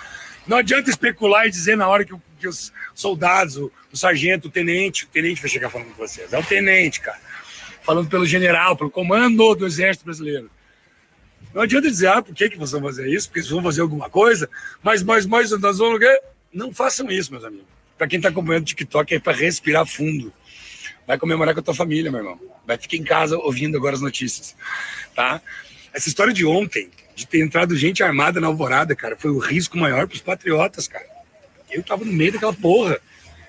[0.46, 4.50] Não adianta especular e dizer na hora que, que os soldados, o, o, sargento, o
[4.50, 6.32] tenente, o tenente vai chegar falando com vocês.
[6.32, 7.20] É o tenente, cara.
[7.82, 10.50] Falando pelo general, pelo comando do exército brasileiro.
[11.52, 13.28] Não adianta dizer, ah, por que, que vocês vão fazer isso?
[13.28, 14.48] Porque vocês vão fazer alguma coisa,
[14.82, 16.00] mas, mas, mas, nós vamos.
[16.52, 17.71] Não façam isso, meus amigos.
[18.02, 20.32] Para quem está acompanhando o TikTok, é para respirar fundo.
[21.06, 22.40] Vai comemorar com a tua família, meu irmão.
[22.66, 24.56] Vai ficar em casa ouvindo agora as notícias.
[25.14, 25.40] Tá?
[25.94, 29.78] Essa história de ontem, de ter entrado gente armada na alvorada, cara, foi o risco
[29.78, 31.06] maior para os patriotas, cara.
[31.70, 32.98] Eu tava no meio daquela porra.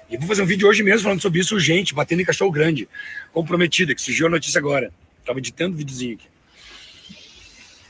[0.07, 2.87] E vou fazer um vídeo hoje mesmo falando sobre isso urgente, batendo em cachorro grande,
[3.31, 4.93] comprometida, que surgiu a notícia agora.
[5.25, 6.27] Tava editando o videozinho aqui.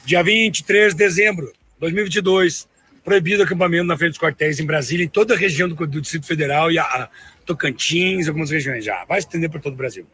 [0.06, 2.70] Dia 23 de dezembro de 2022,
[3.04, 6.26] proibido acampamento na frente dos quartéis em Brasília, em toda a região do, do Distrito
[6.26, 7.10] Federal e a, a
[7.46, 9.04] Tocantins, algumas regiões já.
[9.06, 10.08] Vai se estender por todo o Brasil.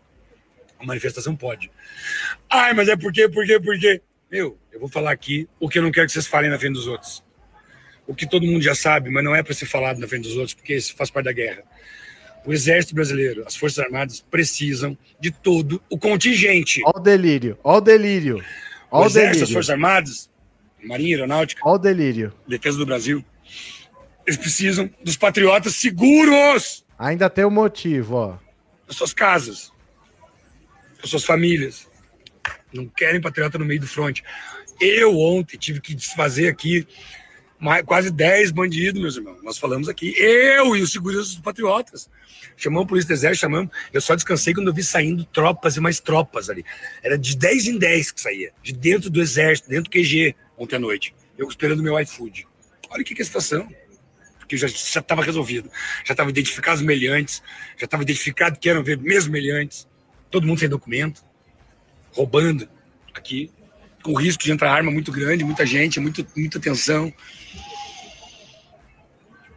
[0.79, 1.69] A manifestação pode.
[2.49, 4.01] Ai, mas é porque, porque, porque.
[4.31, 6.73] Meu, eu vou falar aqui o que eu não quero que vocês falem na frente
[6.73, 7.23] dos outros.
[8.07, 10.35] O que todo mundo já sabe, mas não é para ser falado na frente dos
[10.35, 11.63] outros, porque isso faz parte da guerra.
[12.45, 16.81] O Exército Brasileiro, as Forças Armadas precisam de todo o contingente.
[16.85, 18.45] Olha o delírio, olha o delírio.
[18.89, 19.43] Olha o Exército, delírio.
[19.43, 20.29] as Forças Armadas,
[20.83, 22.33] Marinha, Aeronáutica, olha o delírio.
[22.47, 23.23] Defesa do Brasil,
[24.25, 26.85] eles precisam dos patriotas seguros.
[26.97, 28.37] Ainda tem um motivo, ó.
[28.87, 29.71] As suas casas,
[31.01, 31.87] as suas famílias,
[32.73, 34.23] não querem patriota no meio do fronte.
[34.79, 36.87] Eu ontem tive que desfazer aqui
[37.59, 39.43] mais, quase 10 bandidos, meus irmãos.
[39.43, 42.09] Nós falamos aqui, eu e os seguranças dos patriotas.
[42.55, 43.69] Chamamos a polícia do exército, chamamos.
[43.91, 46.63] Eu só descansei quando eu vi saindo tropas e mais tropas ali.
[47.03, 50.75] Era de 10 em 10 que saía, de dentro do exército, dentro do QG, ontem
[50.75, 51.15] à noite.
[51.37, 52.45] Eu esperando meu iFood.
[52.89, 53.67] Olha que, que é a situação.
[54.37, 55.71] Porque já estava resolvido.
[56.05, 57.41] Já estava identificado os meliantes,
[57.77, 59.87] já estava identificado que eram mesmo meliantes.
[60.29, 61.23] Todo mundo sem documento
[62.11, 62.67] roubando
[63.13, 63.51] aqui,
[64.03, 67.13] com risco de entrar arma muito grande, muita gente, muito, muita tensão.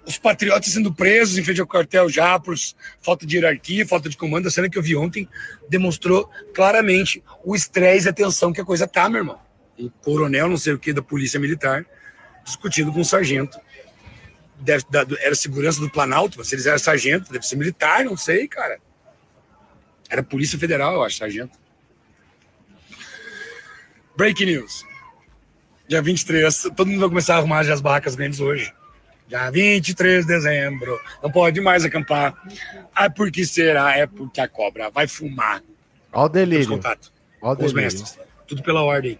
[0.05, 2.57] Os patriotas sendo presos em frente ao quartel já por
[3.01, 4.49] falta de hierarquia, falta de comando.
[4.49, 5.29] A cena que eu vi ontem
[5.69, 9.41] demonstrou claramente o estresse e a tensão que a coisa tá, meu irmão.
[9.79, 11.85] Um coronel, não sei o que, da polícia militar,
[12.45, 13.59] discutindo com um sargento.
[14.61, 18.47] Deve, da, era segurança do Planalto, mas eles eram sargento, deve ser militar, não sei,
[18.47, 18.79] cara.
[20.09, 21.59] Era Polícia Federal, eu acho, sargento.
[24.17, 24.85] Breaking news.
[25.89, 28.73] Dia 23, todo mundo vai começar a arrumar já as barracas grandes hoje.
[29.27, 31.01] Dia 23 de dezembro.
[31.23, 32.35] Não pode mais acampar.
[32.95, 33.97] Ah, por que será?
[33.97, 35.63] É porque a cobra vai fumar.
[36.13, 36.69] Olha o delírio.
[36.69, 38.19] contato Olha com os mestres.
[38.47, 39.19] Tudo pela ordem.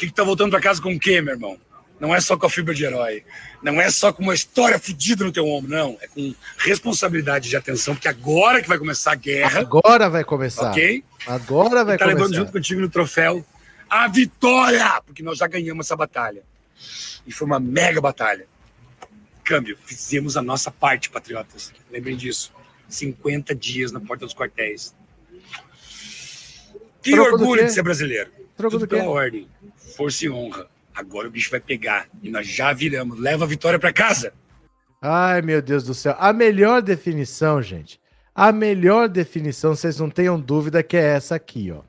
[0.00, 1.58] O que, que tá voltando para casa com o quê, meu irmão?
[2.00, 3.22] Não é só com a fibra de herói.
[3.62, 5.98] Não é só com uma história fodida no teu ombro, não.
[6.00, 9.60] É com responsabilidade de atenção, porque agora que vai começar a guerra.
[9.60, 10.70] Agora vai começar.
[10.70, 11.04] Ok?
[11.26, 12.06] Agora vai tá começar.
[12.06, 13.44] Tá levando junto contigo no troféu
[13.90, 16.44] a vitória, porque nós já ganhamos essa batalha.
[17.26, 18.46] E foi uma mega batalha.
[19.44, 21.74] Câmbio, fizemos a nossa parte, patriotas.
[21.90, 22.50] Lembrem disso.
[22.88, 24.94] 50 dias na porta dos quartéis.
[27.02, 28.30] Que Troco orgulho de ser brasileiro.
[28.56, 29.48] Troco Tudo pela ordem.
[29.96, 30.66] Força e honra.
[30.94, 32.08] Agora o bicho vai pegar.
[32.22, 33.18] E nós já viramos.
[33.18, 34.32] Leva a vitória para casa.
[35.00, 36.14] Ai, meu Deus do céu.
[36.18, 37.98] A melhor definição, gente.
[38.34, 41.82] A melhor definição, vocês não tenham dúvida que é essa aqui, ó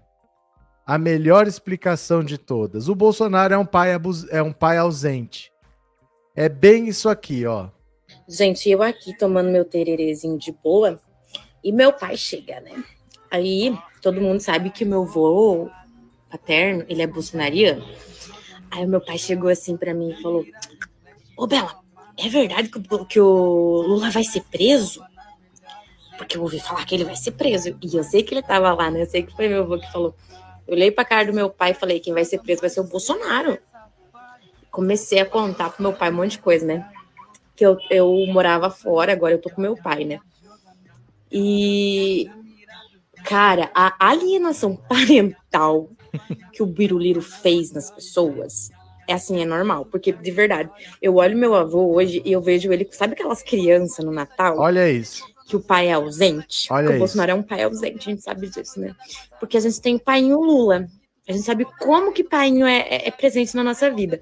[0.91, 2.89] a melhor explicação de todas.
[2.89, 4.27] O Bolsonaro é um pai, abus...
[4.29, 5.49] é um pai ausente.
[6.35, 7.69] É bem isso aqui, ó.
[8.27, 10.99] Gente, eu aqui tomando meu tererezinho de boa,
[11.63, 12.83] E meu pai chega, né?
[13.29, 15.69] Aí todo mundo sabe que meu avô
[16.29, 17.85] paterno, ele é bolsonariano.
[18.71, 20.45] Aí meu pai chegou assim para mim e falou:
[21.37, 21.79] Ô Bela,
[22.17, 25.03] é verdade que o, que o Lula vai ser preso?
[26.17, 27.77] Porque eu ouvi falar que ele vai ser preso.
[27.81, 29.01] E eu sei que ele tava lá, né?
[29.01, 30.15] Eu sei que foi meu avô que falou.
[30.67, 32.79] Eu olhei pra cara do meu pai e falei: quem vai ser preso vai ser
[32.79, 33.57] o Bolsonaro.
[34.69, 36.89] Comecei a contar pro meu pai um monte de coisa, né?
[37.55, 40.19] Que eu, eu morava fora, agora eu tô com meu pai, né?
[41.29, 42.29] E,
[43.23, 45.89] cara, a alienação parental
[46.51, 48.69] que o Biruliro fez nas pessoas
[49.07, 49.85] é assim, é normal.
[49.85, 50.69] Porque, de verdade,
[51.01, 54.57] eu olho meu avô hoje e eu vejo ele, sabe aquelas crianças no Natal?
[54.57, 55.23] Olha isso.
[55.47, 56.71] Que o pai é ausente.
[56.71, 56.99] Olha Porque o isso.
[56.99, 58.95] Bolsonaro é um pai ausente, a gente sabe disso, né?
[59.39, 60.87] Porque a gente tem painho Lula.
[61.29, 64.19] A gente sabe como que painho é, é- é presente na nossa vida.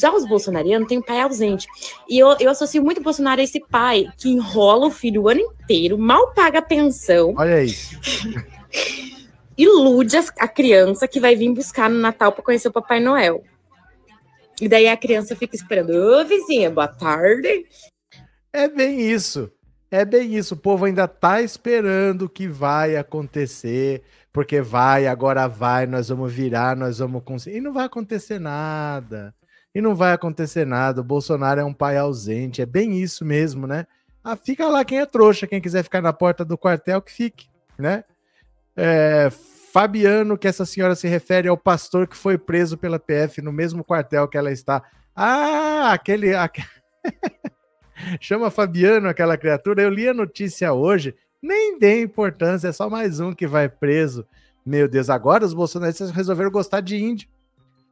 [0.00, 1.66] Já os bolsonarianos têm pai ausente.
[2.08, 5.28] E eu, eu associo muito o Bolsonaro a esse pai que enrola o filho o
[5.28, 7.96] ano inteiro, mal paga a pensão, Olha isso.
[9.56, 13.44] ilude a criança que vai vir buscar no Natal para conhecer o Papai Noel.
[14.60, 17.66] E daí a criança fica esperando, ô vizinha, boa tarde.
[18.52, 19.50] É bem isso.
[19.90, 20.54] É bem isso.
[20.54, 24.02] O povo ainda tá esperando que vai acontecer,
[24.32, 27.58] porque vai, agora vai, nós vamos virar, nós vamos conseguir.
[27.58, 29.34] E não vai acontecer nada.
[29.74, 31.00] E não vai acontecer nada.
[31.00, 32.62] O Bolsonaro é um pai ausente.
[32.62, 33.86] É bem isso mesmo, né?
[34.24, 37.48] Ah, fica lá quem é trouxa, quem quiser ficar na porta do quartel, que fique,
[37.78, 38.04] né?
[38.76, 39.28] É,
[39.72, 43.82] Fabiano, que essa senhora se refere ao pastor que foi preso pela PF no mesmo
[43.82, 44.82] quartel que ela está.
[45.16, 46.34] Ah, aquele.
[46.34, 46.64] aque-
[48.20, 49.82] Chama Fabiano aquela criatura.
[49.82, 54.24] Eu li a notícia hoje, nem dei importância, é só mais um que vai preso.
[54.64, 57.28] Meu Deus, agora os bolsonaristas resolveram gostar de índio.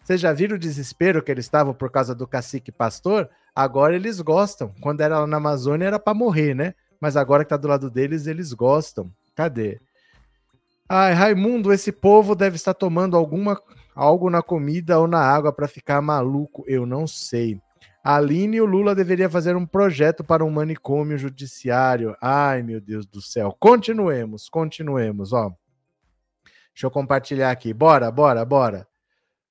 [0.05, 3.29] Vocês já viram o desespero que eles estavam por causa do cacique pastor?
[3.55, 4.73] Agora eles gostam.
[4.81, 6.75] Quando era lá na Amazônia era para morrer, né?
[7.01, 9.11] Mas agora que tá do lado deles, eles gostam.
[9.35, 9.81] Cadê?
[10.89, 13.61] Ai, Raimundo, esse povo deve estar tomando alguma
[13.95, 16.65] algo na comida ou na água para ficar maluco.
[16.67, 17.61] Eu não sei.
[18.03, 22.17] A Aline e o Lula deveria fazer um projeto para um manicômio judiciário.
[22.21, 23.55] Ai, meu Deus do céu.
[23.61, 25.53] Continuemos, continuemos, ó.
[26.73, 27.75] Deixa eu compartilhar aqui.
[27.75, 28.89] Bora, bora, bora.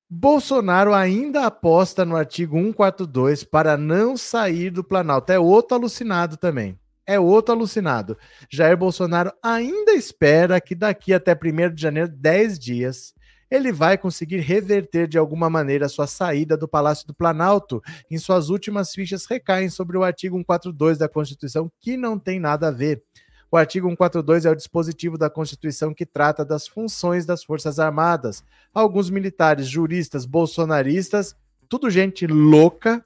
[0.09, 5.31] Bolsonaro ainda aposta no artigo 142 para não sair do Planalto.
[5.31, 6.79] É outro alucinado também.
[7.05, 8.17] É outro alucinado.
[8.49, 13.13] Jair Bolsonaro ainda espera que daqui até 1 de janeiro, 10 dias,
[13.49, 17.81] ele vai conseguir reverter de alguma maneira a sua saída do Palácio do Planalto.
[18.09, 22.67] Em suas últimas fichas recaem sobre o artigo 142 da Constituição, que não tem nada
[22.67, 23.03] a ver.
[23.51, 28.43] O artigo 142 é o dispositivo da Constituição que trata das funções das Forças Armadas.
[28.71, 31.35] Alguns militares, juristas, bolsonaristas,
[31.67, 33.03] tudo gente louca,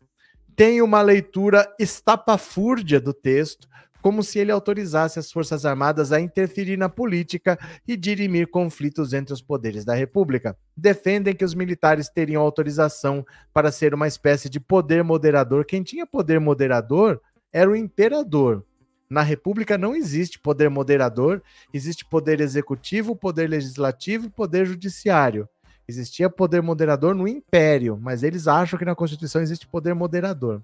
[0.56, 3.68] tem uma leitura estapafúrdia do texto,
[4.04, 9.34] como se ele autorizasse as Forças Armadas a interferir na política e dirimir conflitos entre
[9.34, 10.58] os poderes da República.
[10.76, 15.64] Defendem que os militares teriam autorização para ser uma espécie de poder moderador.
[15.64, 17.22] Quem tinha poder moderador
[17.54, 18.66] era o imperador.
[19.10, 21.42] Na República não existe poder moderador,
[21.74, 25.48] existe poder executivo, poder legislativo e poder judiciário.
[25.88, 30.62] Existia poder moderador no Império, mas eles acham que na Constituição existe poder moderador.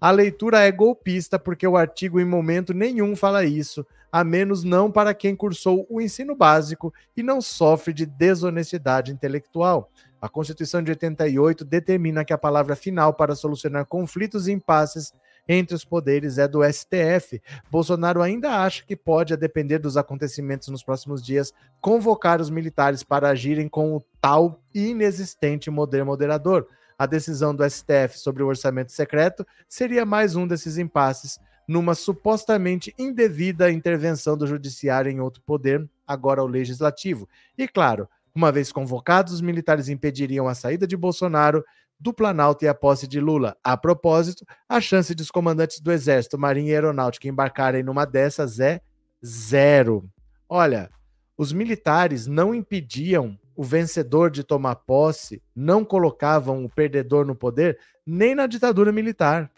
[0.00, 4.90] A leitura é golpista porque o artigo em momento nenhum fala isso, a menos não
[4.90, 9.90] para quem cursou o ensino básico e não sofre de desonestidade intelectual.
[10.18, 15.12] A Constituição de 88 determina que a palavra final para solucionar conflitos e impasses
[15.46, 17.42] entre os poderes é do STF.
[17.70, 23.02] Bolsonaro ainda acha que pode, a depender dos acontecimentos nos próximos dias, convocar os militares
[23.02, 26.66] para agirem com o tal inexistente poder moderador.
[27.00, 32.94] A decisão do STF sobre o orçamento secreto seria mais um desses impasses, numa supostamente
[32.98, 37.26] indevida intervenção do judiciário em outro poder, agora o legislativo.
[37.56, 41.64] E claro, uma vez convocados, os militares impediriam a saída de Bolsonaro
[41.98, 43.56] do Planalto e a posse de Lula.
[43.64, 48.60] A propósito, a chance de os comandantes do Exército, Marinha e Aeronáutica embarcarem numa dessas
[48.60, 48.82] é
[49.24, 50.06] zero.
[50.46, 50.90] Olha,
[51.34, 57.78] os militares não impediam o vencedor de tomar posse, não colocavam o perdedor no poder,
[58.06, 59.50] nem na ditadura militar.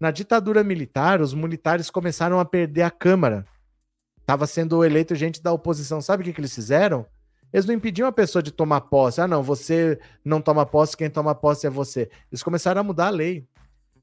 [0.00, 3.46] Na ditadura militar, os militares começaram a perder a Câmara.
[4.20, 6.00] Estava sendo eleito gente da oposição.
[6.00, 7.06] Sabe o que, que eles fizeram?
[7.52, 9.20] Eles não impediam a pessoa de tomar posse.
[9.20, 12.10] Ah, não, você não toma posse, quem toma posse é você.
[12.32, 13.46] Eles começaram a mudar a lei.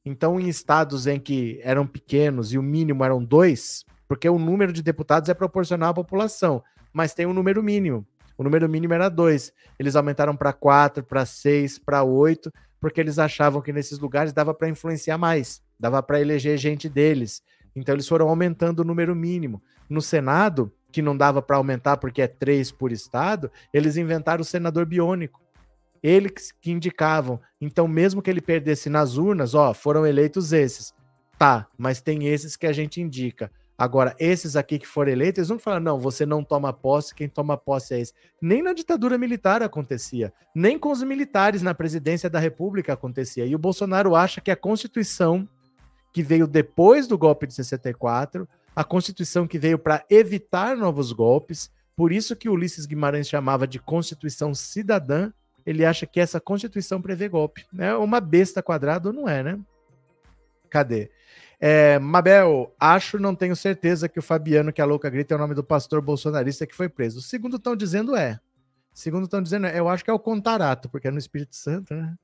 [0.05, 4.71] Então, em estados em que eram pequenos e o mínimo eram dois, porque o número
[4.71, 8.07] de deputados é proporcional à população, mas tem um número mínimo.
[8.41, 9.53] O número mínimo era dois.
[9.77, 14.51] Eles aumentaram para quatro, para seis, para oito, porque eles achavam que nesses lugares dava
[14.51, 17.43] para influenciar mais, dava para eleger gente deles.
[17.75, 19.61] Então eles foram aumentando o número mínimo.
[19.87, 24.45] No Senado, que não dava para aumentar porque é três por estado, eles inventaram o
[24.45, 25.39] senador biônico.
[26.01, 27.39] Eles que indicavam.
[27.61, 30.95] Então, mesmo que ele perdesse nas urnas, ó, foram eleitos esses.
[31.37, 33.51] Tá, mas tem esses que a gente indica.
[33.81, 37.27] Agora, esses aqui que foram eleitos, eles não falam, não, você não toma posse, quem
[37.27, 38.13] toma posse é esse.
[38.39, 40.31] Nem na ditadura militar acontecia.
[40.53, 43.43] Nem com os militares na presidência da República acontecia.
[43.43, 45.49] E o Bolsonaro acha que a Constituição,
[46.13, 51.71] que veio depois do golpe de 64, a Constituição que veio para evitar novos golpes,
[51.95, 55.31] por isso que Ulisses Guimarães chamava de Constituição Cidadã,
[55.65, 57.65] ele acha que essa Constituição prevê golpe.
[57.75, 59.59] É uma besta quadrada, não é, né?
[60.69, 61.09] Cadê?
[61.63, 65.39] É, Mabel, acho, não tenho certeza que o Fabiano, que a louca grita, é o
[65.39, 67.19] nome do pastor bolsonarista que foi preso.
[67.19, 68.39] O segundo estão dizendo é.
[68.91, 69.77] O segundo estão dizendo é.
[69.77, 72.15] Eu acho que é o Contarato, porque é no Espírito Santo, né?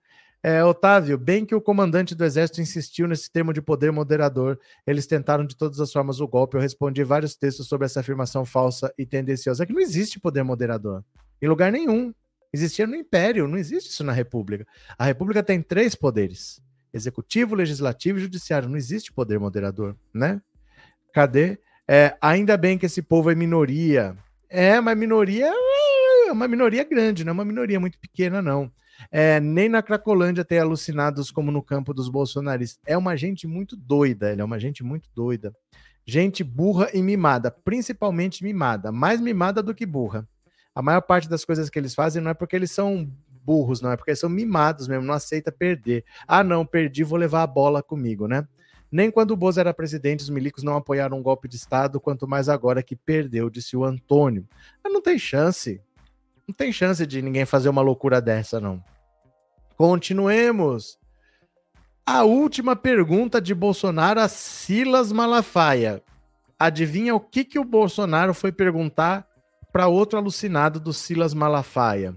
[0.42, 5.06] É, Otávio, bem que o comandante do exército insistiu nesse termo de poder moderador, eles
[5.06, 6.56] tentaram de todas as formas o golpe.
[6.56, 9.64] Eu respondi vários textos sobre essa afirmação falsa e tendenciosa.
[9.64, 11.04] É que não existe poder moderador.
[11.42, 12.14] Em lugar nenhum.
[12.54, 14.66] Existia no Império, não existe isso na República.
[14.98, 16.62] A República tem três poderes:
[16.98, 18.68] executivo, legislativo e judiciário.
[18.68, 20.42] Não existe poder moderador, né?
[21.14, 21.60] Cadê?
[21.88, 24.18] É, ainda bem que esse povo é minoria.
[24.50, 25.52] É, mas minoria
[26.28, 28.72] é uma minoria grande, não é uma minoria muito pequena, não.
[29.12, 32.80] É, nem na Cracolândia tem alucinados como no campo dos bolsonaristas.
[32.86, 35.54] É uma gente muito doida, ele é uma gente muito doida.
[36.06, 40.28] Gente burra e mimada, principalmente mimada, mais mimada do que burra.
[40.74, 43.12] A maior parte das coisas que eles fazem não é porque eles são
[43.48, 46.04] burros, não é porque eles são mimados mesmo, não aceita perder.
[46.28, 48.46] Ah, não, perdi, vou levar a bola comigo, né?
[48.92, 52.28] Nem quando o Bozo era presidente, os milicos não apoiaram um golpe de Estado, quanto
[52.28, 54.46] mais agora que perdeu, disse o Antônio.
[54.84, 55.82] Mas não tem chance.
[56.46, 58.84] Não tem chance de ninguém fazer uma loucura dessa, não.
[59.78, 60.98] Continuemos.
[62.06, 66.02] A última pergunta de Bolsonaro a Silas Malafaia.
[66.58, 69.28] Adivinha o que, que o Bolsonaro foi perguntar
[69.72, 72.16] para outro alucinado do Silas Malafaia.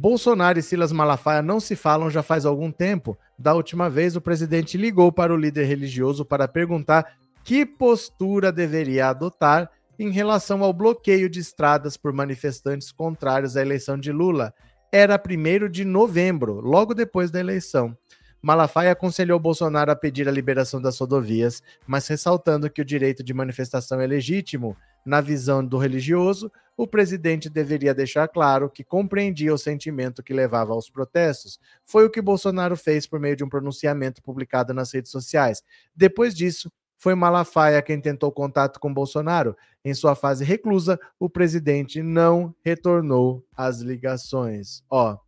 [0.00, 3.18] Bolsonaro e Silas Malafaia não se falam já faz algum tempo.
[3.38, 9.08] Da última vez, o presidente ligou para o líder religioso para perguntar que postura deveria
[9.08, 14.54] adotar em relação ao bloqueio de estradas por manifestantes contrários à eleição de Lula.
[14.90, 17.94] Era 1 de novembro, logo depois da eleição.
[18.40, 23.34] Malafaia aconselhou Bolsonaro a pedir a liberação das rodovias, mas ressaltando que o direito de
[23.34, 24.74] manifestação é legítimo
[25.04, 26.50] na visão do religioso,
[26.82, 31.60] o presidente deveria deixar claro que compreendia o sentimento que levava aos protestos.
[31.84, 35.62] Foi o que Bolsonaro fez por meio de um pronunciamento publicado nas redes sociais.
[35.94, 39.54] Depois disso, foi Malafaia quem tentou contato com Bolsonaro.
[39.84, 44.82] Em sua fase reclusa, o presidente não retornou às ligações.
[44.88, 45.18] Ó,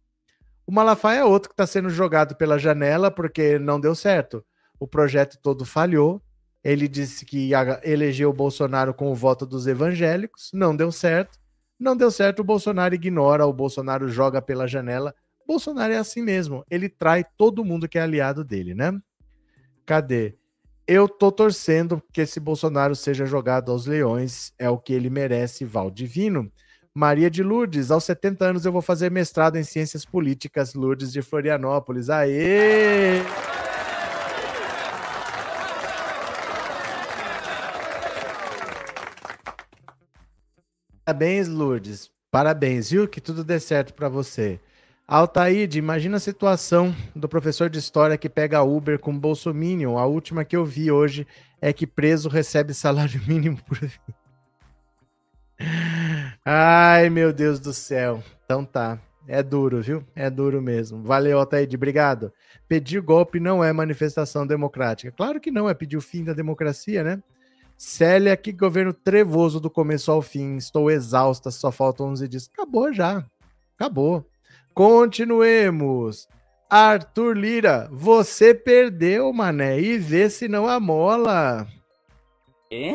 [0.66, 4.42] o Malafaia é outro que está sendo jogado pela janela porque não deu certo.
[4.80, 6.22] O projeto todo falhou
[6.64, 7.50] ele disse que
[7.82, 11.41] eleger o Bolsonaro com o voto dos evangélicos, não deu certo.
[11.83, 15.12] Não deu certo, o Bolsonaro ignora, o Bolsonaro joga pela janela.
[15.45, 18.97] Bolsonaro é assim mesmo, ele trai todo mundo que é aliado dele, né?
[19.85, 20.37] Cadê?
[20.87, 25.64] Eu tô torcendo que esse Bolsonaro seja jogado aos leões, é o que ele merece,
[25.64, 26.53] Valdivino.
[26.95, 31.20] Maria de Lourdes, aos 70 anos eu vou fazer mestrado em Ciências Políticas, Lourdes de
[31.20, 32.09] Florianópolis.
[32.09, 33.22] Aê!
[41.12, 42.10] Parabéns, Lourdes.
[42.30, 43.06] Parabéns, viu?
[43.06, 44.58] Que tudo dê certo para você.
[45.06, 49.98] Altaíde, imagina a situação do professor de história que pega Uber com Bolsominion.
[49.98, 51.26] A última que eu vi hoje
[51.60, 53.78] é que preso recebe salário mínimo por.
[56.42, 58.22] Ai, meu Deus do céu.
[58.46, 58.98] Então tá.
[59.28, 60.02] É duro, viu?
[60.16, 61.02] É duro mesmo.
[61.02, 61.76] Valeu, Altaíde.
[61.76, 62.32] Obrigado.
[62.66, 65.12] Pedir golpe não é manifestação democrática.
[65.12, 67.22] Claro que não, é pedir o fim da democracia, né?
[67.85, 70.57] Célia, que governo trevoso do começo ao fim.
[70.57, 72.49] Estou exausta, só faltam 11 dias.
[72.53, 73.26] Acabou já.
[73.74, 74.24] Acabou.
[74.72, 76.28] Continuemos.
[76.70, 79.80] Arthur Lira, você perdeu, mané.
[79.80, 81.66] E vê se não amola.
[82.70, 82.95] É?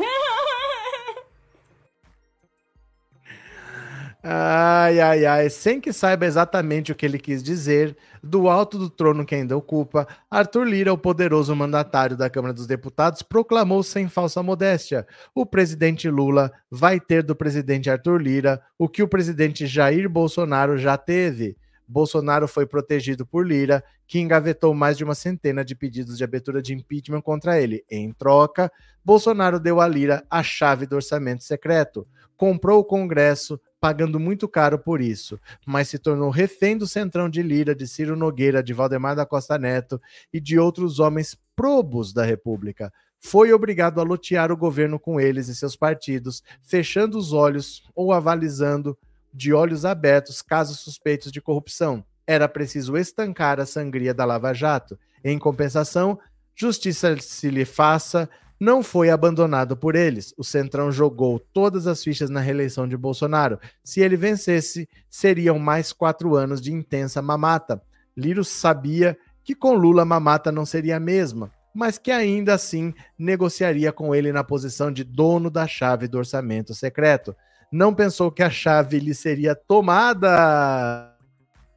[4.20, 8.90] Ai, ai, ai, sem que saiba exatamente o que ele quis dizer, do alto do
[8.90, 14.08] trono que ainda ocupa, Arthur Lira, o poderoso mandatário da Câmara dos Deputados, proclamou sem
[14.08, 19.68] falsa modéstia: o presidente Lula vai ter do presidente Arthur Lira o que o presidente
[19.68, 21.56] Jair Bolsonaro já teve.
[21.86, 26.60] Bolsonaro foi protegido por Lira, que engavetou mais de uma centena de pedidos de abertura
[26.60, 27.84] de impeachment contra ele.
[27.88, 28.70] Em troca,
[29.02, 32.06] Bolsonaro deu a Lira a chave do orçamento secreto,
[32.36, 37.42] comprou o Congresso, pagando muito caro por isso, mas se tornou refém do centrão de
[37.42, 40.00] Lira, de Ciro Nogueira, de Valdemar da Costa Neto
[40.32, 42.92] e de outros homens probos da República.
[43.20, 48.12] foi obrigado a lotear o governo com eles e seus partidos, fechando os olhos ou
[48.12, 48.96] avalizando
[49.34, 52.04] de olhos abertos casos suspeitos de corrupção.
[52.24, 54.96] Era preciso estancar a sangria da Lava Jato.
[55.24, 56.18] Em compensação,
[56.54, 58.28] justiça se lhe faça,
[58.60, 60.34] não foi abandonado por eles.
[60.36, 63.58] O Centrão jogou todas as fichas na reeleição de Bolsonaro.
[63.84, 67.80] Se ele vencesse, seriam mais quatro anos de intensa mamata.
[68.16, 72.92] Liro sabia que com Lula a mamata não seria a mesma, mas que ainda assim
[73.18, 77.34] negociaria com ele na posição de dono da chave do orçamento secreto.
[77.70, 81.14] Não pensou que a chave lhe seria tomada.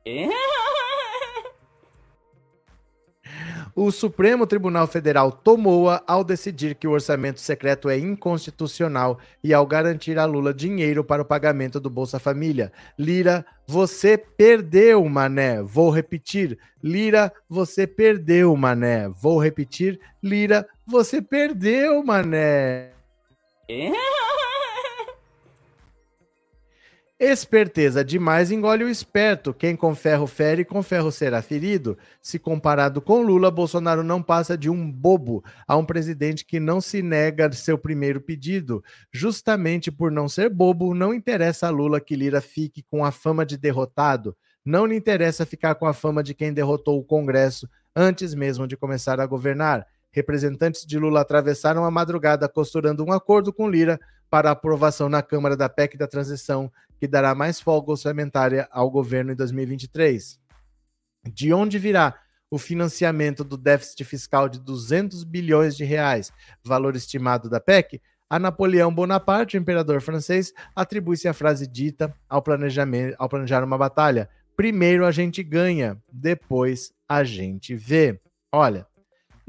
[0.05, 0.50] É?
[3.75, 9.65] O Supremo Tribunal Federal tomou-a ao decidir que o orçamento secreto é inconstitucional e ao
[9.65, 12.71] garantir a Lula dinheiro para o pagamento do Bolsa Família.
[12.97, 15.61] Lira, você perdeu, mané.
[15.61, 16.57] Vou repetir.
[16.83, 19.07] Lira, você perdeu, mané.
[19.07, 19.99] Vou repetir.
[20.21, 22.91] Lira, você perdeu, mané.
[23.69, 24.10] É?
[27.23, 29.53] Esperteza demais engole o esperto.
[29.53, 31.95] Quem com ferro fere, com ferro será ferido.
[32.19, 36.81] Se comparado com Lula, Bolsonaro não passa de um bobo a um presidente que não
[36.81, 38.83] se nega seu primeiro pedido.
[39.13, 43.45] Justamente por não ser bobo, não interessa a Lula que Lira fique com a fama
[43.45, 44.35] de derrotado.
[44.65, 48.75] Não lhe interessa ficar com a fama de quem derrotou o Congresso antes mesmo de
[48.75, 49.85] começar a governar.
[50.11, 53.99] Representantes de Lula atravessaram a madrugada costurando um acordo com Lira
[54.29, 59.31] para aprovação na Câmara da PEC da transição, que dará mais folga orçamentária ao governo
[59.31, 60.39] em 2023.
[61.33, 62.15] De onde virá
[62.49, 66.31] o financiamento do déficit fiscal de 200 bilhões de reais,
[66.63, 68.01] valor estimado da PEC?
[68.29, 74.29] A Napoleão Bonaparte, imperador francês, atribui-se a frase dita ao, planejamento, ao planejar uma batalha:
[74.55, 78.19] primeiro a gente ganha, depois a gente vê.
[78.49, 78.87] Olha,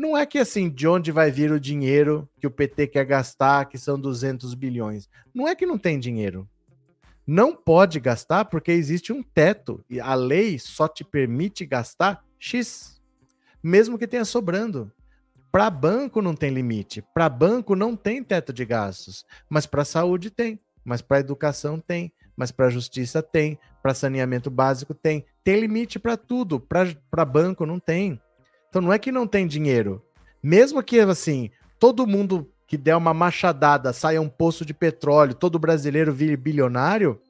[0.02, 3.66] não é que assim, de onde vai vir o dinheiro que o PT quer gastar,
[3.66, 5.08] que são 200 bilhões.
[5.32, 6.48] Não é que não tem dinheiro.
[7.24, 13.00] Não pode gastar porque existe um teto e a lei só te permite gastar X,
[13.62, 14.90] mesmo que tenha sobrando.
[15.52, 20.30] Para banco não tem limite, para banco não tem teto de gastos, mas para saúde
[20.30, 25.24] tem, mas para educação tem, mas para justiça tem, para saneamento básico tem.
[25.44, 28.20] Tem limite para tudo, para banco não tem.
[28.72, 30.02] Então não é que não tem dinheiro.
[30.42, 35.58] Mesmo que, assim, todo mundo que der uma machadada saia um poço de petróleo, todo
[35.58, 37.20] brasileiro vire bilionário,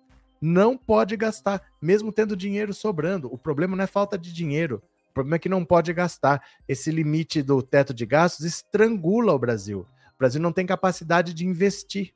[0.40, 3.28] não pode gastar, mesmo tendo dinheiro sobrando.
[3.34, 4.80] O problema não é falta de dinheiro.
[5.10, 6.40] O problema é que não pode gastar.
[6.68, 9.80] Esse limite do teto de gastos estrangula o Brasil.
[10.14, 12.14] O Brasil não tem capacidade de investir.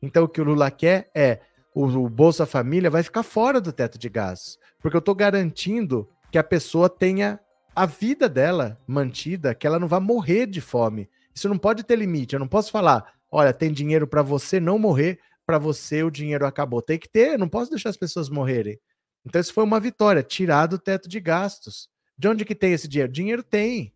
[0.00, 1.40] Então, o que o Lula quer é
[1.74, 6.38] o, Bolsa Família vai ficar fora do teto de gastos, porque eu estou garantindo que
[6.38, 7.40] a pessoa tenha
[7.78, 11.08] a vida dela mantida, que ela não vai morrer de fome.
[11.32, 12.34] Isso não pode ter limite.
[12.34, 16.44] Eu não posso falar, olha, tem dinheiro para você não morrer, para você o dinheiro
[16.44, 16.82] acabou.
[16.82, 18.80] Tem que ter, eu não posso deixar as pessoas morrerem.
[19.24, 21.88] Então isso foi uma vitória, tirar do teto de gastos.
[22.18, 23.12] De onde que tem esse dinheiro?
[23.12, 23.94] Dinheiro tem.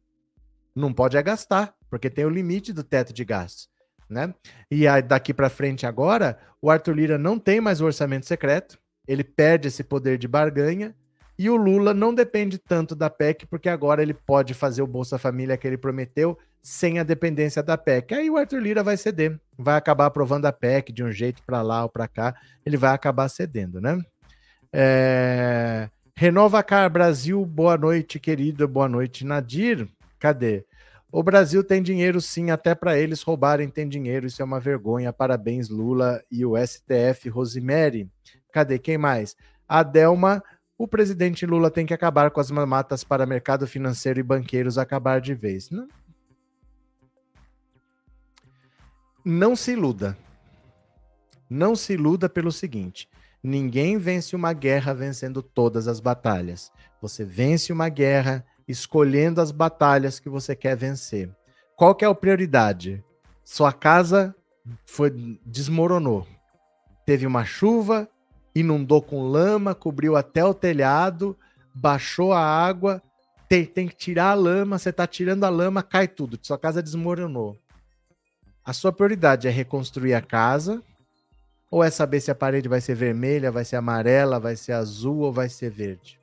[0.76, 3.68] Não pode é gastar, porque tem o limite do teto de gastos,
[4.09, 4.33] né?
[4.70, 8.78] E aí, daqui para frente agora, o Arthur Lira não tem mais o orçamento secreto,
[9.09, 10.95] ele perde esse poder de barganha
[11.39, 15.18] e o Lula não depende tanto da PEC, porque agora ele pode fazer o Bolsa
[15.18, 18.14] Família que ele prometeu sem a dependência da PEC.
[18.14, 21.62] Aí o Arthur Lira vai ceder, vai acabar aprovando a PEC de um jeito para
[21.62, 24.01] lá ou para cá, ele vai acabar cedendo, né?
[24.72, 25.89] É...
[26.14, 29.89] Renova Car Brasil, boa noite, querido, boa noite, Nadir.
[30.18, 30.64] Cadê?
[31.11, 35.12] O Brasil tem dinheiro sim, até para eles roubarem tem dinheiro, isso é uma vergonha.
[35.12, 38.09] Parabéns, Lula e o STF, Rosemary.
[38.53, 38.78] Cadê?
[38.78, 39.37] Quem mais?
[39.68, 40.43] A Delma
[40.77, 45.20] o presidente Lula tem que acabar com as mamatas para mercado financeiro e banqueiros acabar
[45.20, 45.70] de vez.
[45.70, 45.89] Não,
[49.25, 50.16] não se iluda.
[51.49, 53.09] Não se iluda pelo seguinte:
[53.43, 56.73] ninguém vence uma guerra vencendo todas as batalhas.
[57.01, 61.31] Você vence uma guerra escolhendo as batalhas que você quer vencer.
[61.77, 63.05] Qual que é a prioridade?
[63.45, 64.35] Sua casa
[64.87, 65.11] foi
[65.45, 66.27] desmoronou.
[67.05, 68.09] Teve uma chuva,
[68.55, 71.36] inundou com lama, cobriu até o telhado,
[71.74, 73.03] baixou a água,
[73.48, 76.82] tem, tem que tirar a lama, você está tirando a lama, cai tudo, sua casa
[76.82, 77.59] desmoronou.
[78.64, 80.82] A sua prioridade é reconstruir a casa
[81.70, 85.18] ou é saber se a parede vai ser vermelha, vai ser amarela, vai ser azul
[85.20, 86.20] ou vai ser verde?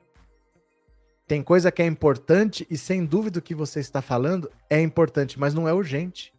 [1.26, 5.38] Tem coisa que é importante e sem dúvida o que você está falando é importante,
[5.38, 6.32] mas não é urgente.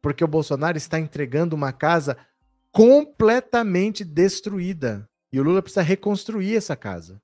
[0.00, 2.16] Porque o Bolsonaro está entregando uma casa
[2.76, 5.08] completamente destruída.
[5.32, 7.22] E o Lula precisa reconstruir essa casa.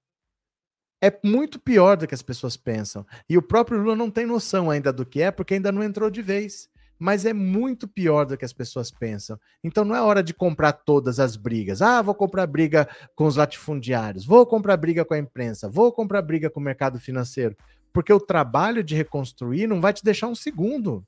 [0.99, 3.05] É muito pior do que as pessoas pensam.
[3.29, 6.09] E o próprio Lula não tem noção ainda do que é, porque ainda não entrou
[6.09, 6.71] de vez.
[7.03, 9.37] mas é muito pior do que as pessoas pensam.
[9.65, 11.83] Então não é hora de comprar todas as brigas.
[11.83, 16.23] Ah, vou comprar briga com os latifundiários, vou comprar briga com a imprensa, vou comprar
[16.23, 17.57] briga com o mercado financeiro,
[17.93, 21.05] porque o trabalho de reconstruir não vai te deixar um segundo.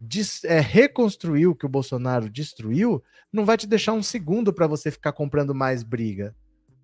[0.00, 4.66] Des, é, reconstruir o que o Bolsonaro destruiu não vai te deixar um segundo para
[4.66, 6.34] você ficar comprando mais briga.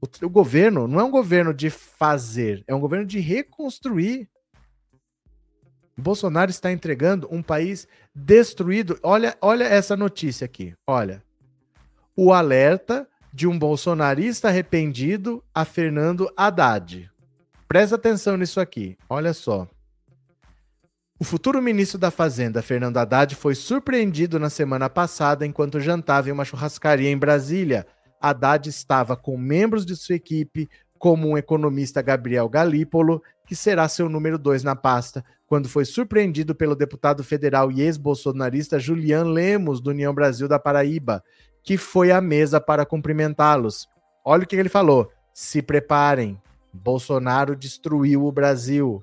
[0.01, 4.29] O, o governo não é um governo de fazer, é um governo de reconstruir.
[5.97, 8.99] Bolsonaro está entregando um país destruído.
[9.03, 10.75] Olha, olha essa notícia aqui.
[10.87, 11.25] Olha.
[12.14, 17.11] O alerta de um bolsonarista arrependido a Fernando Haddad.
[17.67, 18.97] Presta atenção nisso aqui.
[19.09, 19.67] Olha só.
[21.19, 26.33] O futuro ministro da Fazenda, Fernando Haddad, foi surpreendido na semana passada enquanto jantava em
[26.33, 27.87] uma churrascaria em Brasília.
[28.21, 34.11] Haddad estava com membros de sua equipe, como um economista Gabriel Galípolo, que será seu
[34.11, 39.89] número dois na pasta, quando foi surpreendido pelo deputado federal e ex-bolsonarista Julian Lemos, do
[39.89, 41.25] União Brasil da Paraíba,
[41.62, 43.89] que foi à mesa para cumprimentá-los.
[44.23, 46.39] Olha o que ele falou: se preparem,
[46.75, 49.03] Bolsonaro destruiu o Brasil.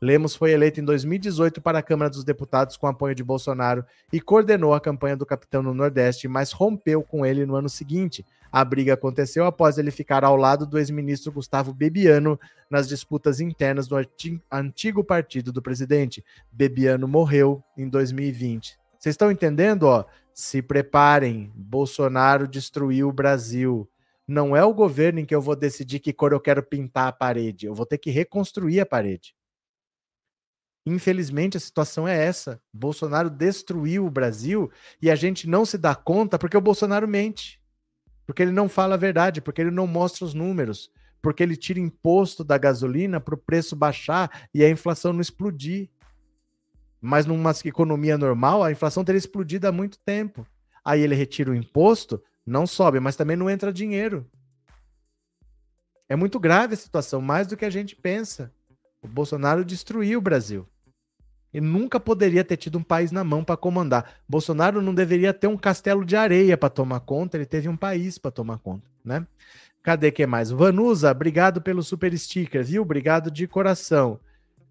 [0.00, 4.20] Lemos foi eleito em 2018 para a Câmara dos Deputados com apoio de Bolsonaro e
[4.20, 8.24] coordenou a campanha do capitão no Nordeste, mas rompeu com ele no ano seguinte.
[8.52, 12.38] A briga aconteceu após ele ficar ao lado do ex-ministro Gustavo Bebiano
[12.70, 13.96] nas disputas internas do
[14.50, 16.22] antigo partido do presidente.
[16.52, 18.78] Bebiano morreu em 2020.
[18.98, 19.84] Vocês estão entendendo?
[19.84, 20.04] Ó?
[20.34, 23.88] Se preparem, Bolsonaro destruiu o Brasil.
[24.28, 27.12] Não é o governo em que eu vou decidir que cor eu quero pintar a
[27.12, 27.66] parede.
[27.66, 29.34] Eu vou ter que reconstruir a parede.
[30.86, 32.60] Infelizmente, a situação é essa.
[32.72, 34.70] Bolsonaro destruiu o Brasil
[35.02, 37.60] e a gente não se dá conta porque o Bolsonaro mente.
[38.24, 40.88] Porque ele não fala a verdade, porque ele não mostra os números,
[41.20, 45.90] porque ele tira imposto da gasolina para o preço baixar e a inflação não explodir.
[47.00, 50.46] Mas numa economia normal, a inflação teria explodido há muito tempo.
[50.84, 54.24] Aí ele retira o imposto, não sobe, mas também não entra dinheiro.
[56.08, 58.52] É muito grave a situação, mais do que a gente pensa.
[59.02, 60.66] O Bolsonaro destruiu o Brasil.
[61.52, 64.14] Ele nunca poderia ter tido um país na mão para comandar.
[64.28, 68.18] Bolsonaro não deveria ter um castelo de areia para tomar conta, ele teve um país
[68.18, 69.26] para tomar conta, né?
[69.82, 70.50] Cadê que mais?
[70.50, 72.82] Vanusa, obrigado pelo super sticker, viu?
[72.82, 74.18] Obrigado de coração.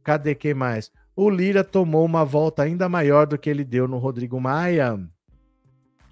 [0.04, 0.92] Cadê que mais?
[1.16, 5.00] O Lira tomou uma volta ainda maior do que ele deu no Rodrigo Maia.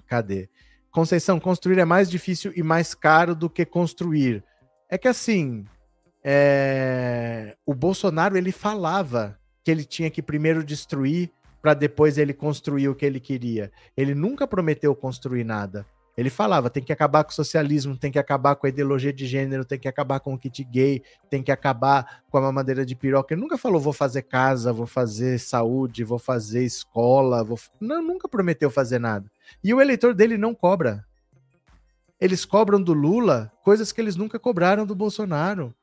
[0.08, 0.50] Cadê?
[0.90, 4.44] Conceição, construir é mais difícil e mais caro do que construir.
[4.90, 5.66] É que assim,
[6.24, 7.58] é...
[7.66, 12.96] o Bolsonaro ele falava que ele tinha que primeiro destruir para depois ele construir o
[12.96, 13.72] que ele queria.
[13.96, 15.86] Ele nunca prometeu construir nada.
[16.16, 19.26] Ele falava, tem que acabar com o socialismo, tem que acabar com a ideologia de
[19.26, 22.96] gênero, tem que acabar com o kit gay, tem que acabar com a mamadeira de
[22.96, 23.34] piroca.
[23.34, 27.58] Ele nunca falou, vou fazer casa, vou fazer saúde, vou fazer escola, vou...
[27.82, 29.26] Não, nunca prometeu fazer nada.
[29.64, 31.04] E o eleitor dele não cobra.
[32.22, 35.74] Eles cobram do Lula coisas que eles nunca cobraram do Bolsonaro.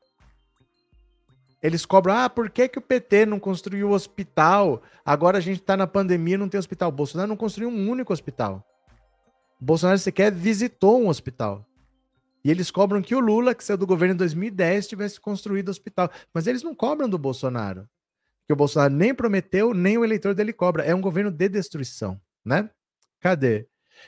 [1.61, 4.81] Eles cobram, ah, por que, que o PT não construiu hospital?
[5.05, 6.89] Agora a gente está na pandemia não tem hospital.
[6.89, 8.65] O Bolsonaro não construiu um único hospital.
[9.59, 11.65] O Bolsonaro sequer visitou um hospital.
[12.43, 16.09] E eles cobram que o Lula, que saiu do governo em 2010, tivesse construído hospital.
[16.33, 17.87] Mas eles não cobram do Bolsonaro.
[18.47, 20.83] Que o Bolsonaro nem prometeu, nem o eleitor dele cobra.
[20.83, 22.71] É um governo de destruição, né?
[23.19, 23.67] Cadê?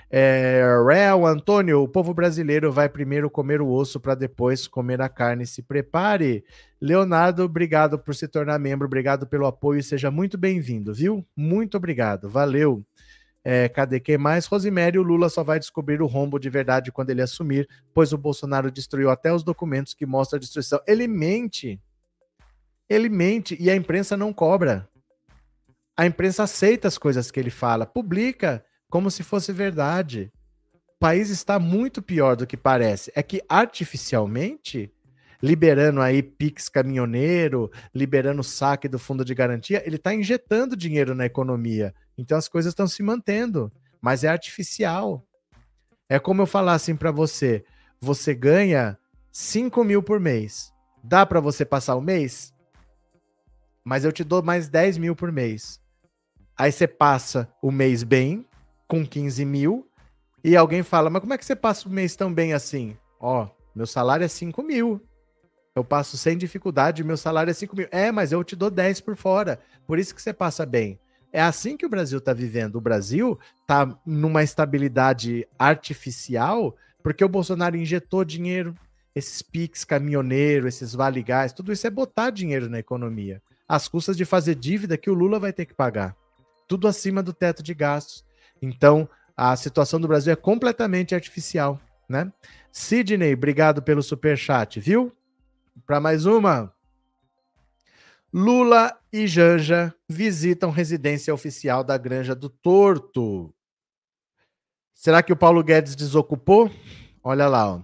[0.10, 5.10] É, Real Antônio, o povo brasileiro vai primeiro comer o osso para depois comer a
[5.10, 5.46] carne.
[5.46, 6.44] Se prepare.
[6.80, 11.26] Leonardo, obrigado por se tornar membro, obrigado pelo apoio e seja muito bem-vindo, viu?
[11.36, 12.86] Muito obrigado, valeu.
[13.46, 14.46] É, cadê quem mais?
[14.46, 18.18] Rosimério, o Lula só vai descobrir o rombo de verdade quando ele assumir, pois o
[18.18, 20.80] Bolsonaro destruiu até os documentos que mostram a destruição.
[20.88, 21.82] Ele mente.
[22.90, 24.88] Ele mente e a imprensa não cobra.
[25.96, 28.64] A imprensa aceita as coisas que ele fala, publica
[28.94, 30.32] como se fosse verdade.
[30.72, 33.12] O país está muito pior do que parece.
[33.16, 34.94] É que artificialmente,
[35.42, 41.26] liberando aí Pix caminhoneiro, liberando saque do fundo de garantia, ele está injetando dinheiro na
[41.26, 41.92] economia.
[42.16, 45.26] Então as coisas estão se mantendo, mas é artificial.
[46.08, 47.66] É como eu falar assim para você:
[48.00, 48.96] você ganha
[49.32, 50.72] 5 mil por mês.
[51.04, 52.54] Dá para você passar o mês?
[53.84, 55.82] Mas eu te dou mais 10 mil por mês.
[56.56, 58.48] Aí você passa o mês bem,
[58.94, 59.88] com 15 mil
[60.44, 62.96] e alguém fala, mas como é que você passa o mês tão bem assim?
[63.20, 65.02] Ó, meu salário é 5 mil.
[65.76, 67.88] Eu passo sem dificuldade, meu salário é 5 mil.
[67.90, 69.60] É, mas eu te dou 10 por fora.
[69.88, 71.00] Por isso que você passa bem.
[71.32, 72.76] É assim que o Brasil está vivendo.
[72.76, 78.76] O Brasil está numa estabilidade artificial porque o Bolsonaro injetou dinheiro.
[79.16, 83.42] Esses PIX caminhoneiro, esses vale gás, tudo isso é botar dinheiro na economia.
[83.68, 86.16] Às custas de fazer dívida que o Lula vai ter que pagar.
[86.68, 88.24] tudo acima do teto de gastos.
[88.64, 92.32] Então, a situação do Brasil é completamente artificial, né?
[92.72, 95.12] Sidney, obrigado pelo super chat, viu?
[95.86, 96.74] Para mais uma.
[98.34, 103.54] Lula e Janja visitam residência oficial da Granja do Torto.
[104.94, 106.72] Será que o Paulo Guedes desocupou?
[107.22, 107.82] Olha lá, ó.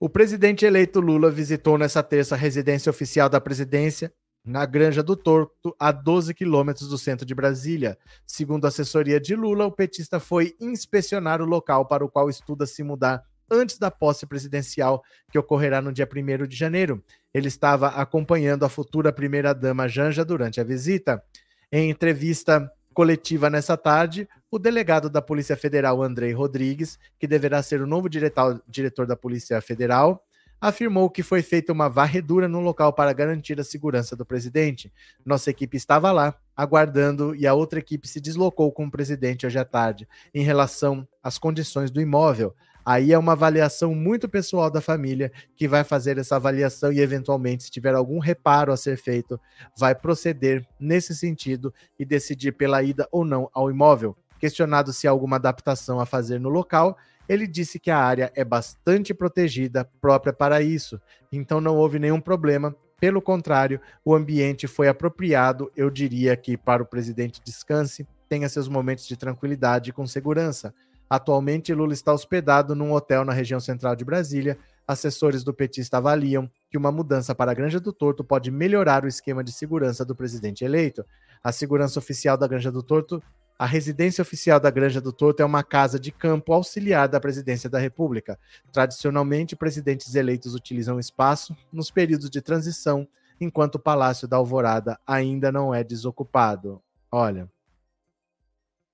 [0.00, 4.10] O presidente eleito Lula visitou nessa terça a residência oficial da presidência
[4.44, 7.96] na Granja do Torto, a 12 quilômetros do centro de Brasília.
[8.26, 12.66] Segundo a assessoria de Lula, o petista foi inspecionar o local para o qual estuda
[12.66, 17.04] se mudar antes da posse presidencial, que ocorrerá no dia 1 de janeiro.
[17.34, 21.22] Ele estava acompanhando a futura primeira-dama Janja durante a visita.
[21.70, 27.80] Em entrevista coletiva nessa tarde, o delegado da Polícia Federal, Andrei Rodrigues, que deverá ser
[27.80, 30.22] o novo diretor, da Polícia Federal,
[30.62, 34.92] afirmou que foi feita uma varredura no local para garantir a segurança do presidente.
[35.26, 39.58] Nossa equipe estava lá, aguardando, e a outra equipe se deslocou com o presidente hoje
[39.58, 42.54] à tarde, em relação às condições do imóvel.
[42.84, 47.64] Aí é uma avaliação muito pessoal da família que vai fazer essa avaliação e, eventualmente,
[47.64, 49.40] se tiver algum reparo a ser feito,
[49.76, 54.16] vai proceder nesse sentido e decidir pela ida ou não ao imóvel.
[54.38, 56.96] Questionado se há alguma adaptação a fazer no local,
[57.32, 61.00] ele disse que a área é bastante protegida, própria para isso,
[61.32, 62.76] então não houve nenhum problema.
[63.00, 68.68] Pelo contrário, o ambiente foi apropriado, eu diria que para o presidente descanse, tenha seus
[68.68, 70.74] momentos de tranquilidade e com segurança.
[71.08, 74.58] Atualmente, Lula está hospedado num hotel na região central de Brasília.
[74.86, 79.08] Assessores do petista avaliam que uma mudança para a Granja do Torto pode melhorar o
[79.08, 81.04] esquema de segurança do presidente eleito.
[81.42, 83.22] A segurança oficial da Granja do Torto
[83.62, 87.70] a residência oficial da Granja do Torto é uma casa de campo auxiliar da presidência
[87.70, 88.36] da República.
[88.72, 93.06] Tradicionalmente, presidentes eleitos utilizam o espaço nos períodos de transição,
[93.40, 96.82] enquanto o Palácio da Alvorada ainda não é desocupado.
[97.08, 97.48] Olha.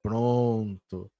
[0.03, 1.11] Pronto.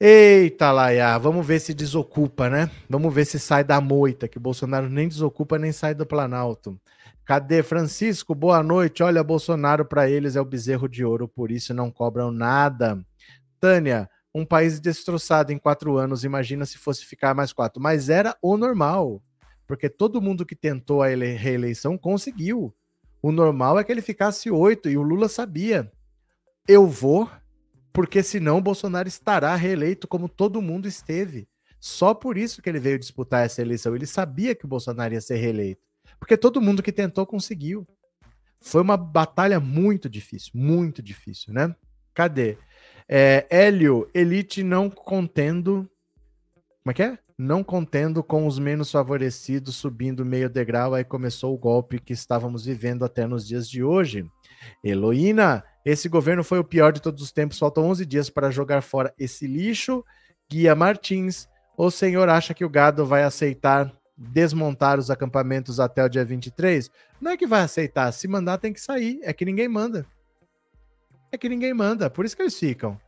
[0.00, 2.70] Eita, Laia, vamos ver se desocupa, né?
[2.88, 6.80] Vamos ver se sai da moita, que Bolsonaro nem desocupa nem sai do Planalto.
[7.24, 8.34] Cadê Francisco?
[8.34, 9.02] Boa noite.
[9.02, 13.00] Olha, Bolsonaro para eles é o bezerro de ouro, por isso não cobram nada.
[13.60, 17.80] Tânia, um país destroçado em quatro anos, imagina se fosse ficar mais quatro.
[17.80, 19.22] Mas era o normal,
[19.68, 22.74] porque todo mundo que tentou a reeleição conseguiu.
[23.22, 25.92] O normal é que ele ficasse oito e o Lula sabia.
[26.66, 27.30] Eu vou,
[27.92, 31.48] porque senão Bolsonaro estará reeleito como todo mundo esteve.
[31.78, 33.94] Só por isso que ele veio disputar essa eleição.
[33.94, 35.91] Ele sabia que o Bolsonaro ia ser reeleito.
[36.22, 37.84] Porque todo mundo que tentou conseguiu.
[38.60, 41.74] Foi uma batalha muito difícil, muito difícil, né?
[42.14, 42.56] Cadê?
[43.08, 45.90] É, Hélio, Elite não contendo.
[46.80, 47.18] Como é que é?
[47.36, 52.66] Não contendo com os menos favorecidos, subindo meio degrau, aí começou o golpe que estávamos
[52.66, 54.24] vivendo até nos dias de hoje.
[54.84, 58.80] Heloína, esse governo foi o pior de todos os tempos, faltam 11 dias para jogar
[58.80, 60.04] fora esse lixo.
[60.48, 66.08] Guia Martins, o senhor acha que o gado vai aceitar desmontar os acampamentos até o
[66.08, 66.90] dia 23,
[67.20, 68.12] não é que vai aceitar.
[68.12, 69.20] Se mandar, tem que sair.
[69.22, 70.06] É que ninguém manda.
[71.30, 72.10] É que ninguém manda.
[72.10, 73.00] Por isso que eles ficam.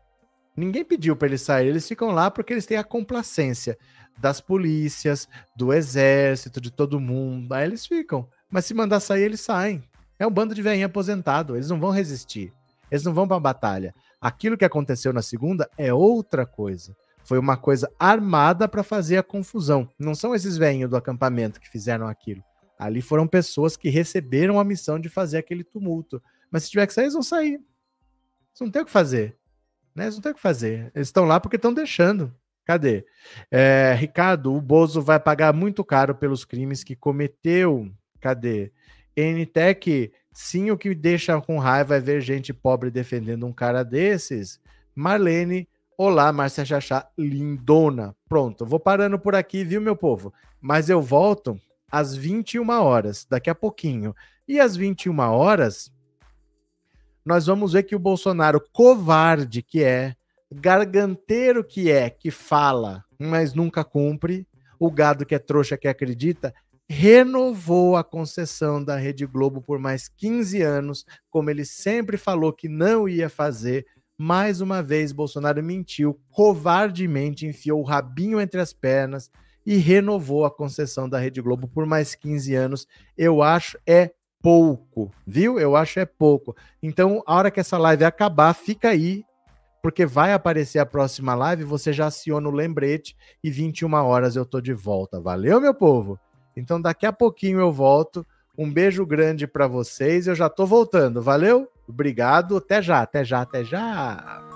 [0.56, 1.70] Ninguém pediu para eles saírem.
[1.70, 3.76] Eles ficam lá porque eles têm a complacência
[4.18, 7.52] das polícias, do exército, de todo mundo.
[7.52, 8.28] Aí eles ficam.
[8.50, 9.82] Mas se mandar sair, eles saem.
[10.18, 11.56] É um bando de velhinho aposentado.
[11.56, 12.52] Eles não vão resistir.
[12.90, 13.94] Eles não vão para a batalha.
[14.20, 16.96] Aquilo que aconteceu na segunda é outra coisa.
[17.24, 19.88] Foi uma coisa armada para fazer a confusão.
[19.98, 22.42] Não são esses velhinhos do acampamento que fizeram aquilo.
[22.78, 26.22] Ali foram pessoas que receberam a missão de fazer aquele tumulto.
[26.50, 27.54] Mas se tiver que sair, eles vão sair.
[27.54, 29.36] Eles não tem o que fazer.
[29.94, 30.04] Né?
[30.04, 30.92] Eles não tem o que fazer.
[30.94, 32.34] Eles estão lá porque estão deixando.
[32.64, 33.04] Cadê?
[33.50, 37.90] É, Ricardo, o Bozo vai pagar muito caro pelos crimes que cometeu.
[38.20, 38.72] Cadê?
[39.16, 44.60] NTEC, sim, o que deixa com raiva é ver gente pobre defendendo um cara desses.
[44.94, 48.16] Marlene, Olá, Márcia Chachá, lindona.
[48.28, 50.34] Pronto, vou parando por aqui, viu, meu povo?
[50.60, 51.56] Mas eu volto
[51.88, 54.12] às 21 horas, daqui a pouquinho.
[54.48, 55.92] E às 21 horas,
[57.24, 60.16] nós vamos ver que o Bolsonaro, covarde que é,
[60.52, 64.48] garganteiro que é, que fala, mas nunca cumpre,
[64.80, 66.52] o gado que é trouxa que acredita,
[66.88, 72.68] renovou a concessão da Rede Globo por mais 15 anos, como ele sempre falou que
[72.68, 73.86] não ia fazer
[74.16, 79.30] mais uma vez, Bolsonaro mentiu, covardemente enfiou o rabinho entre as pernas
[79.66, 82.86] e renovou a concessão da Rede Globo por mais 15 anos.
[83.16, 84.12] Eu acho é
[84.42, 85.58] pouco, viu?
[85.58, 86.54] Eu acho é pouco.
[86.82, 89.24] Então, a hora que essa live acabar, fica aí,
[89.82, 94.44] porque vai aparecer a próxima live, você já aciona o lembrete e 21 horas eu
[94.44, 95.20] tô de volta.
[95.20, 96.18] Valeu, meu povo?
[96.56, 98.24] Então, daqui a pouquinho eu volto.
[98.56, 100.26] Um beijo grande para vocês.
[100.26, 101.20] Eu já tô voltando.
[101.20, 101.68] Valeu?
[101.86, 104.53] Obrigado, até já, até já, até já.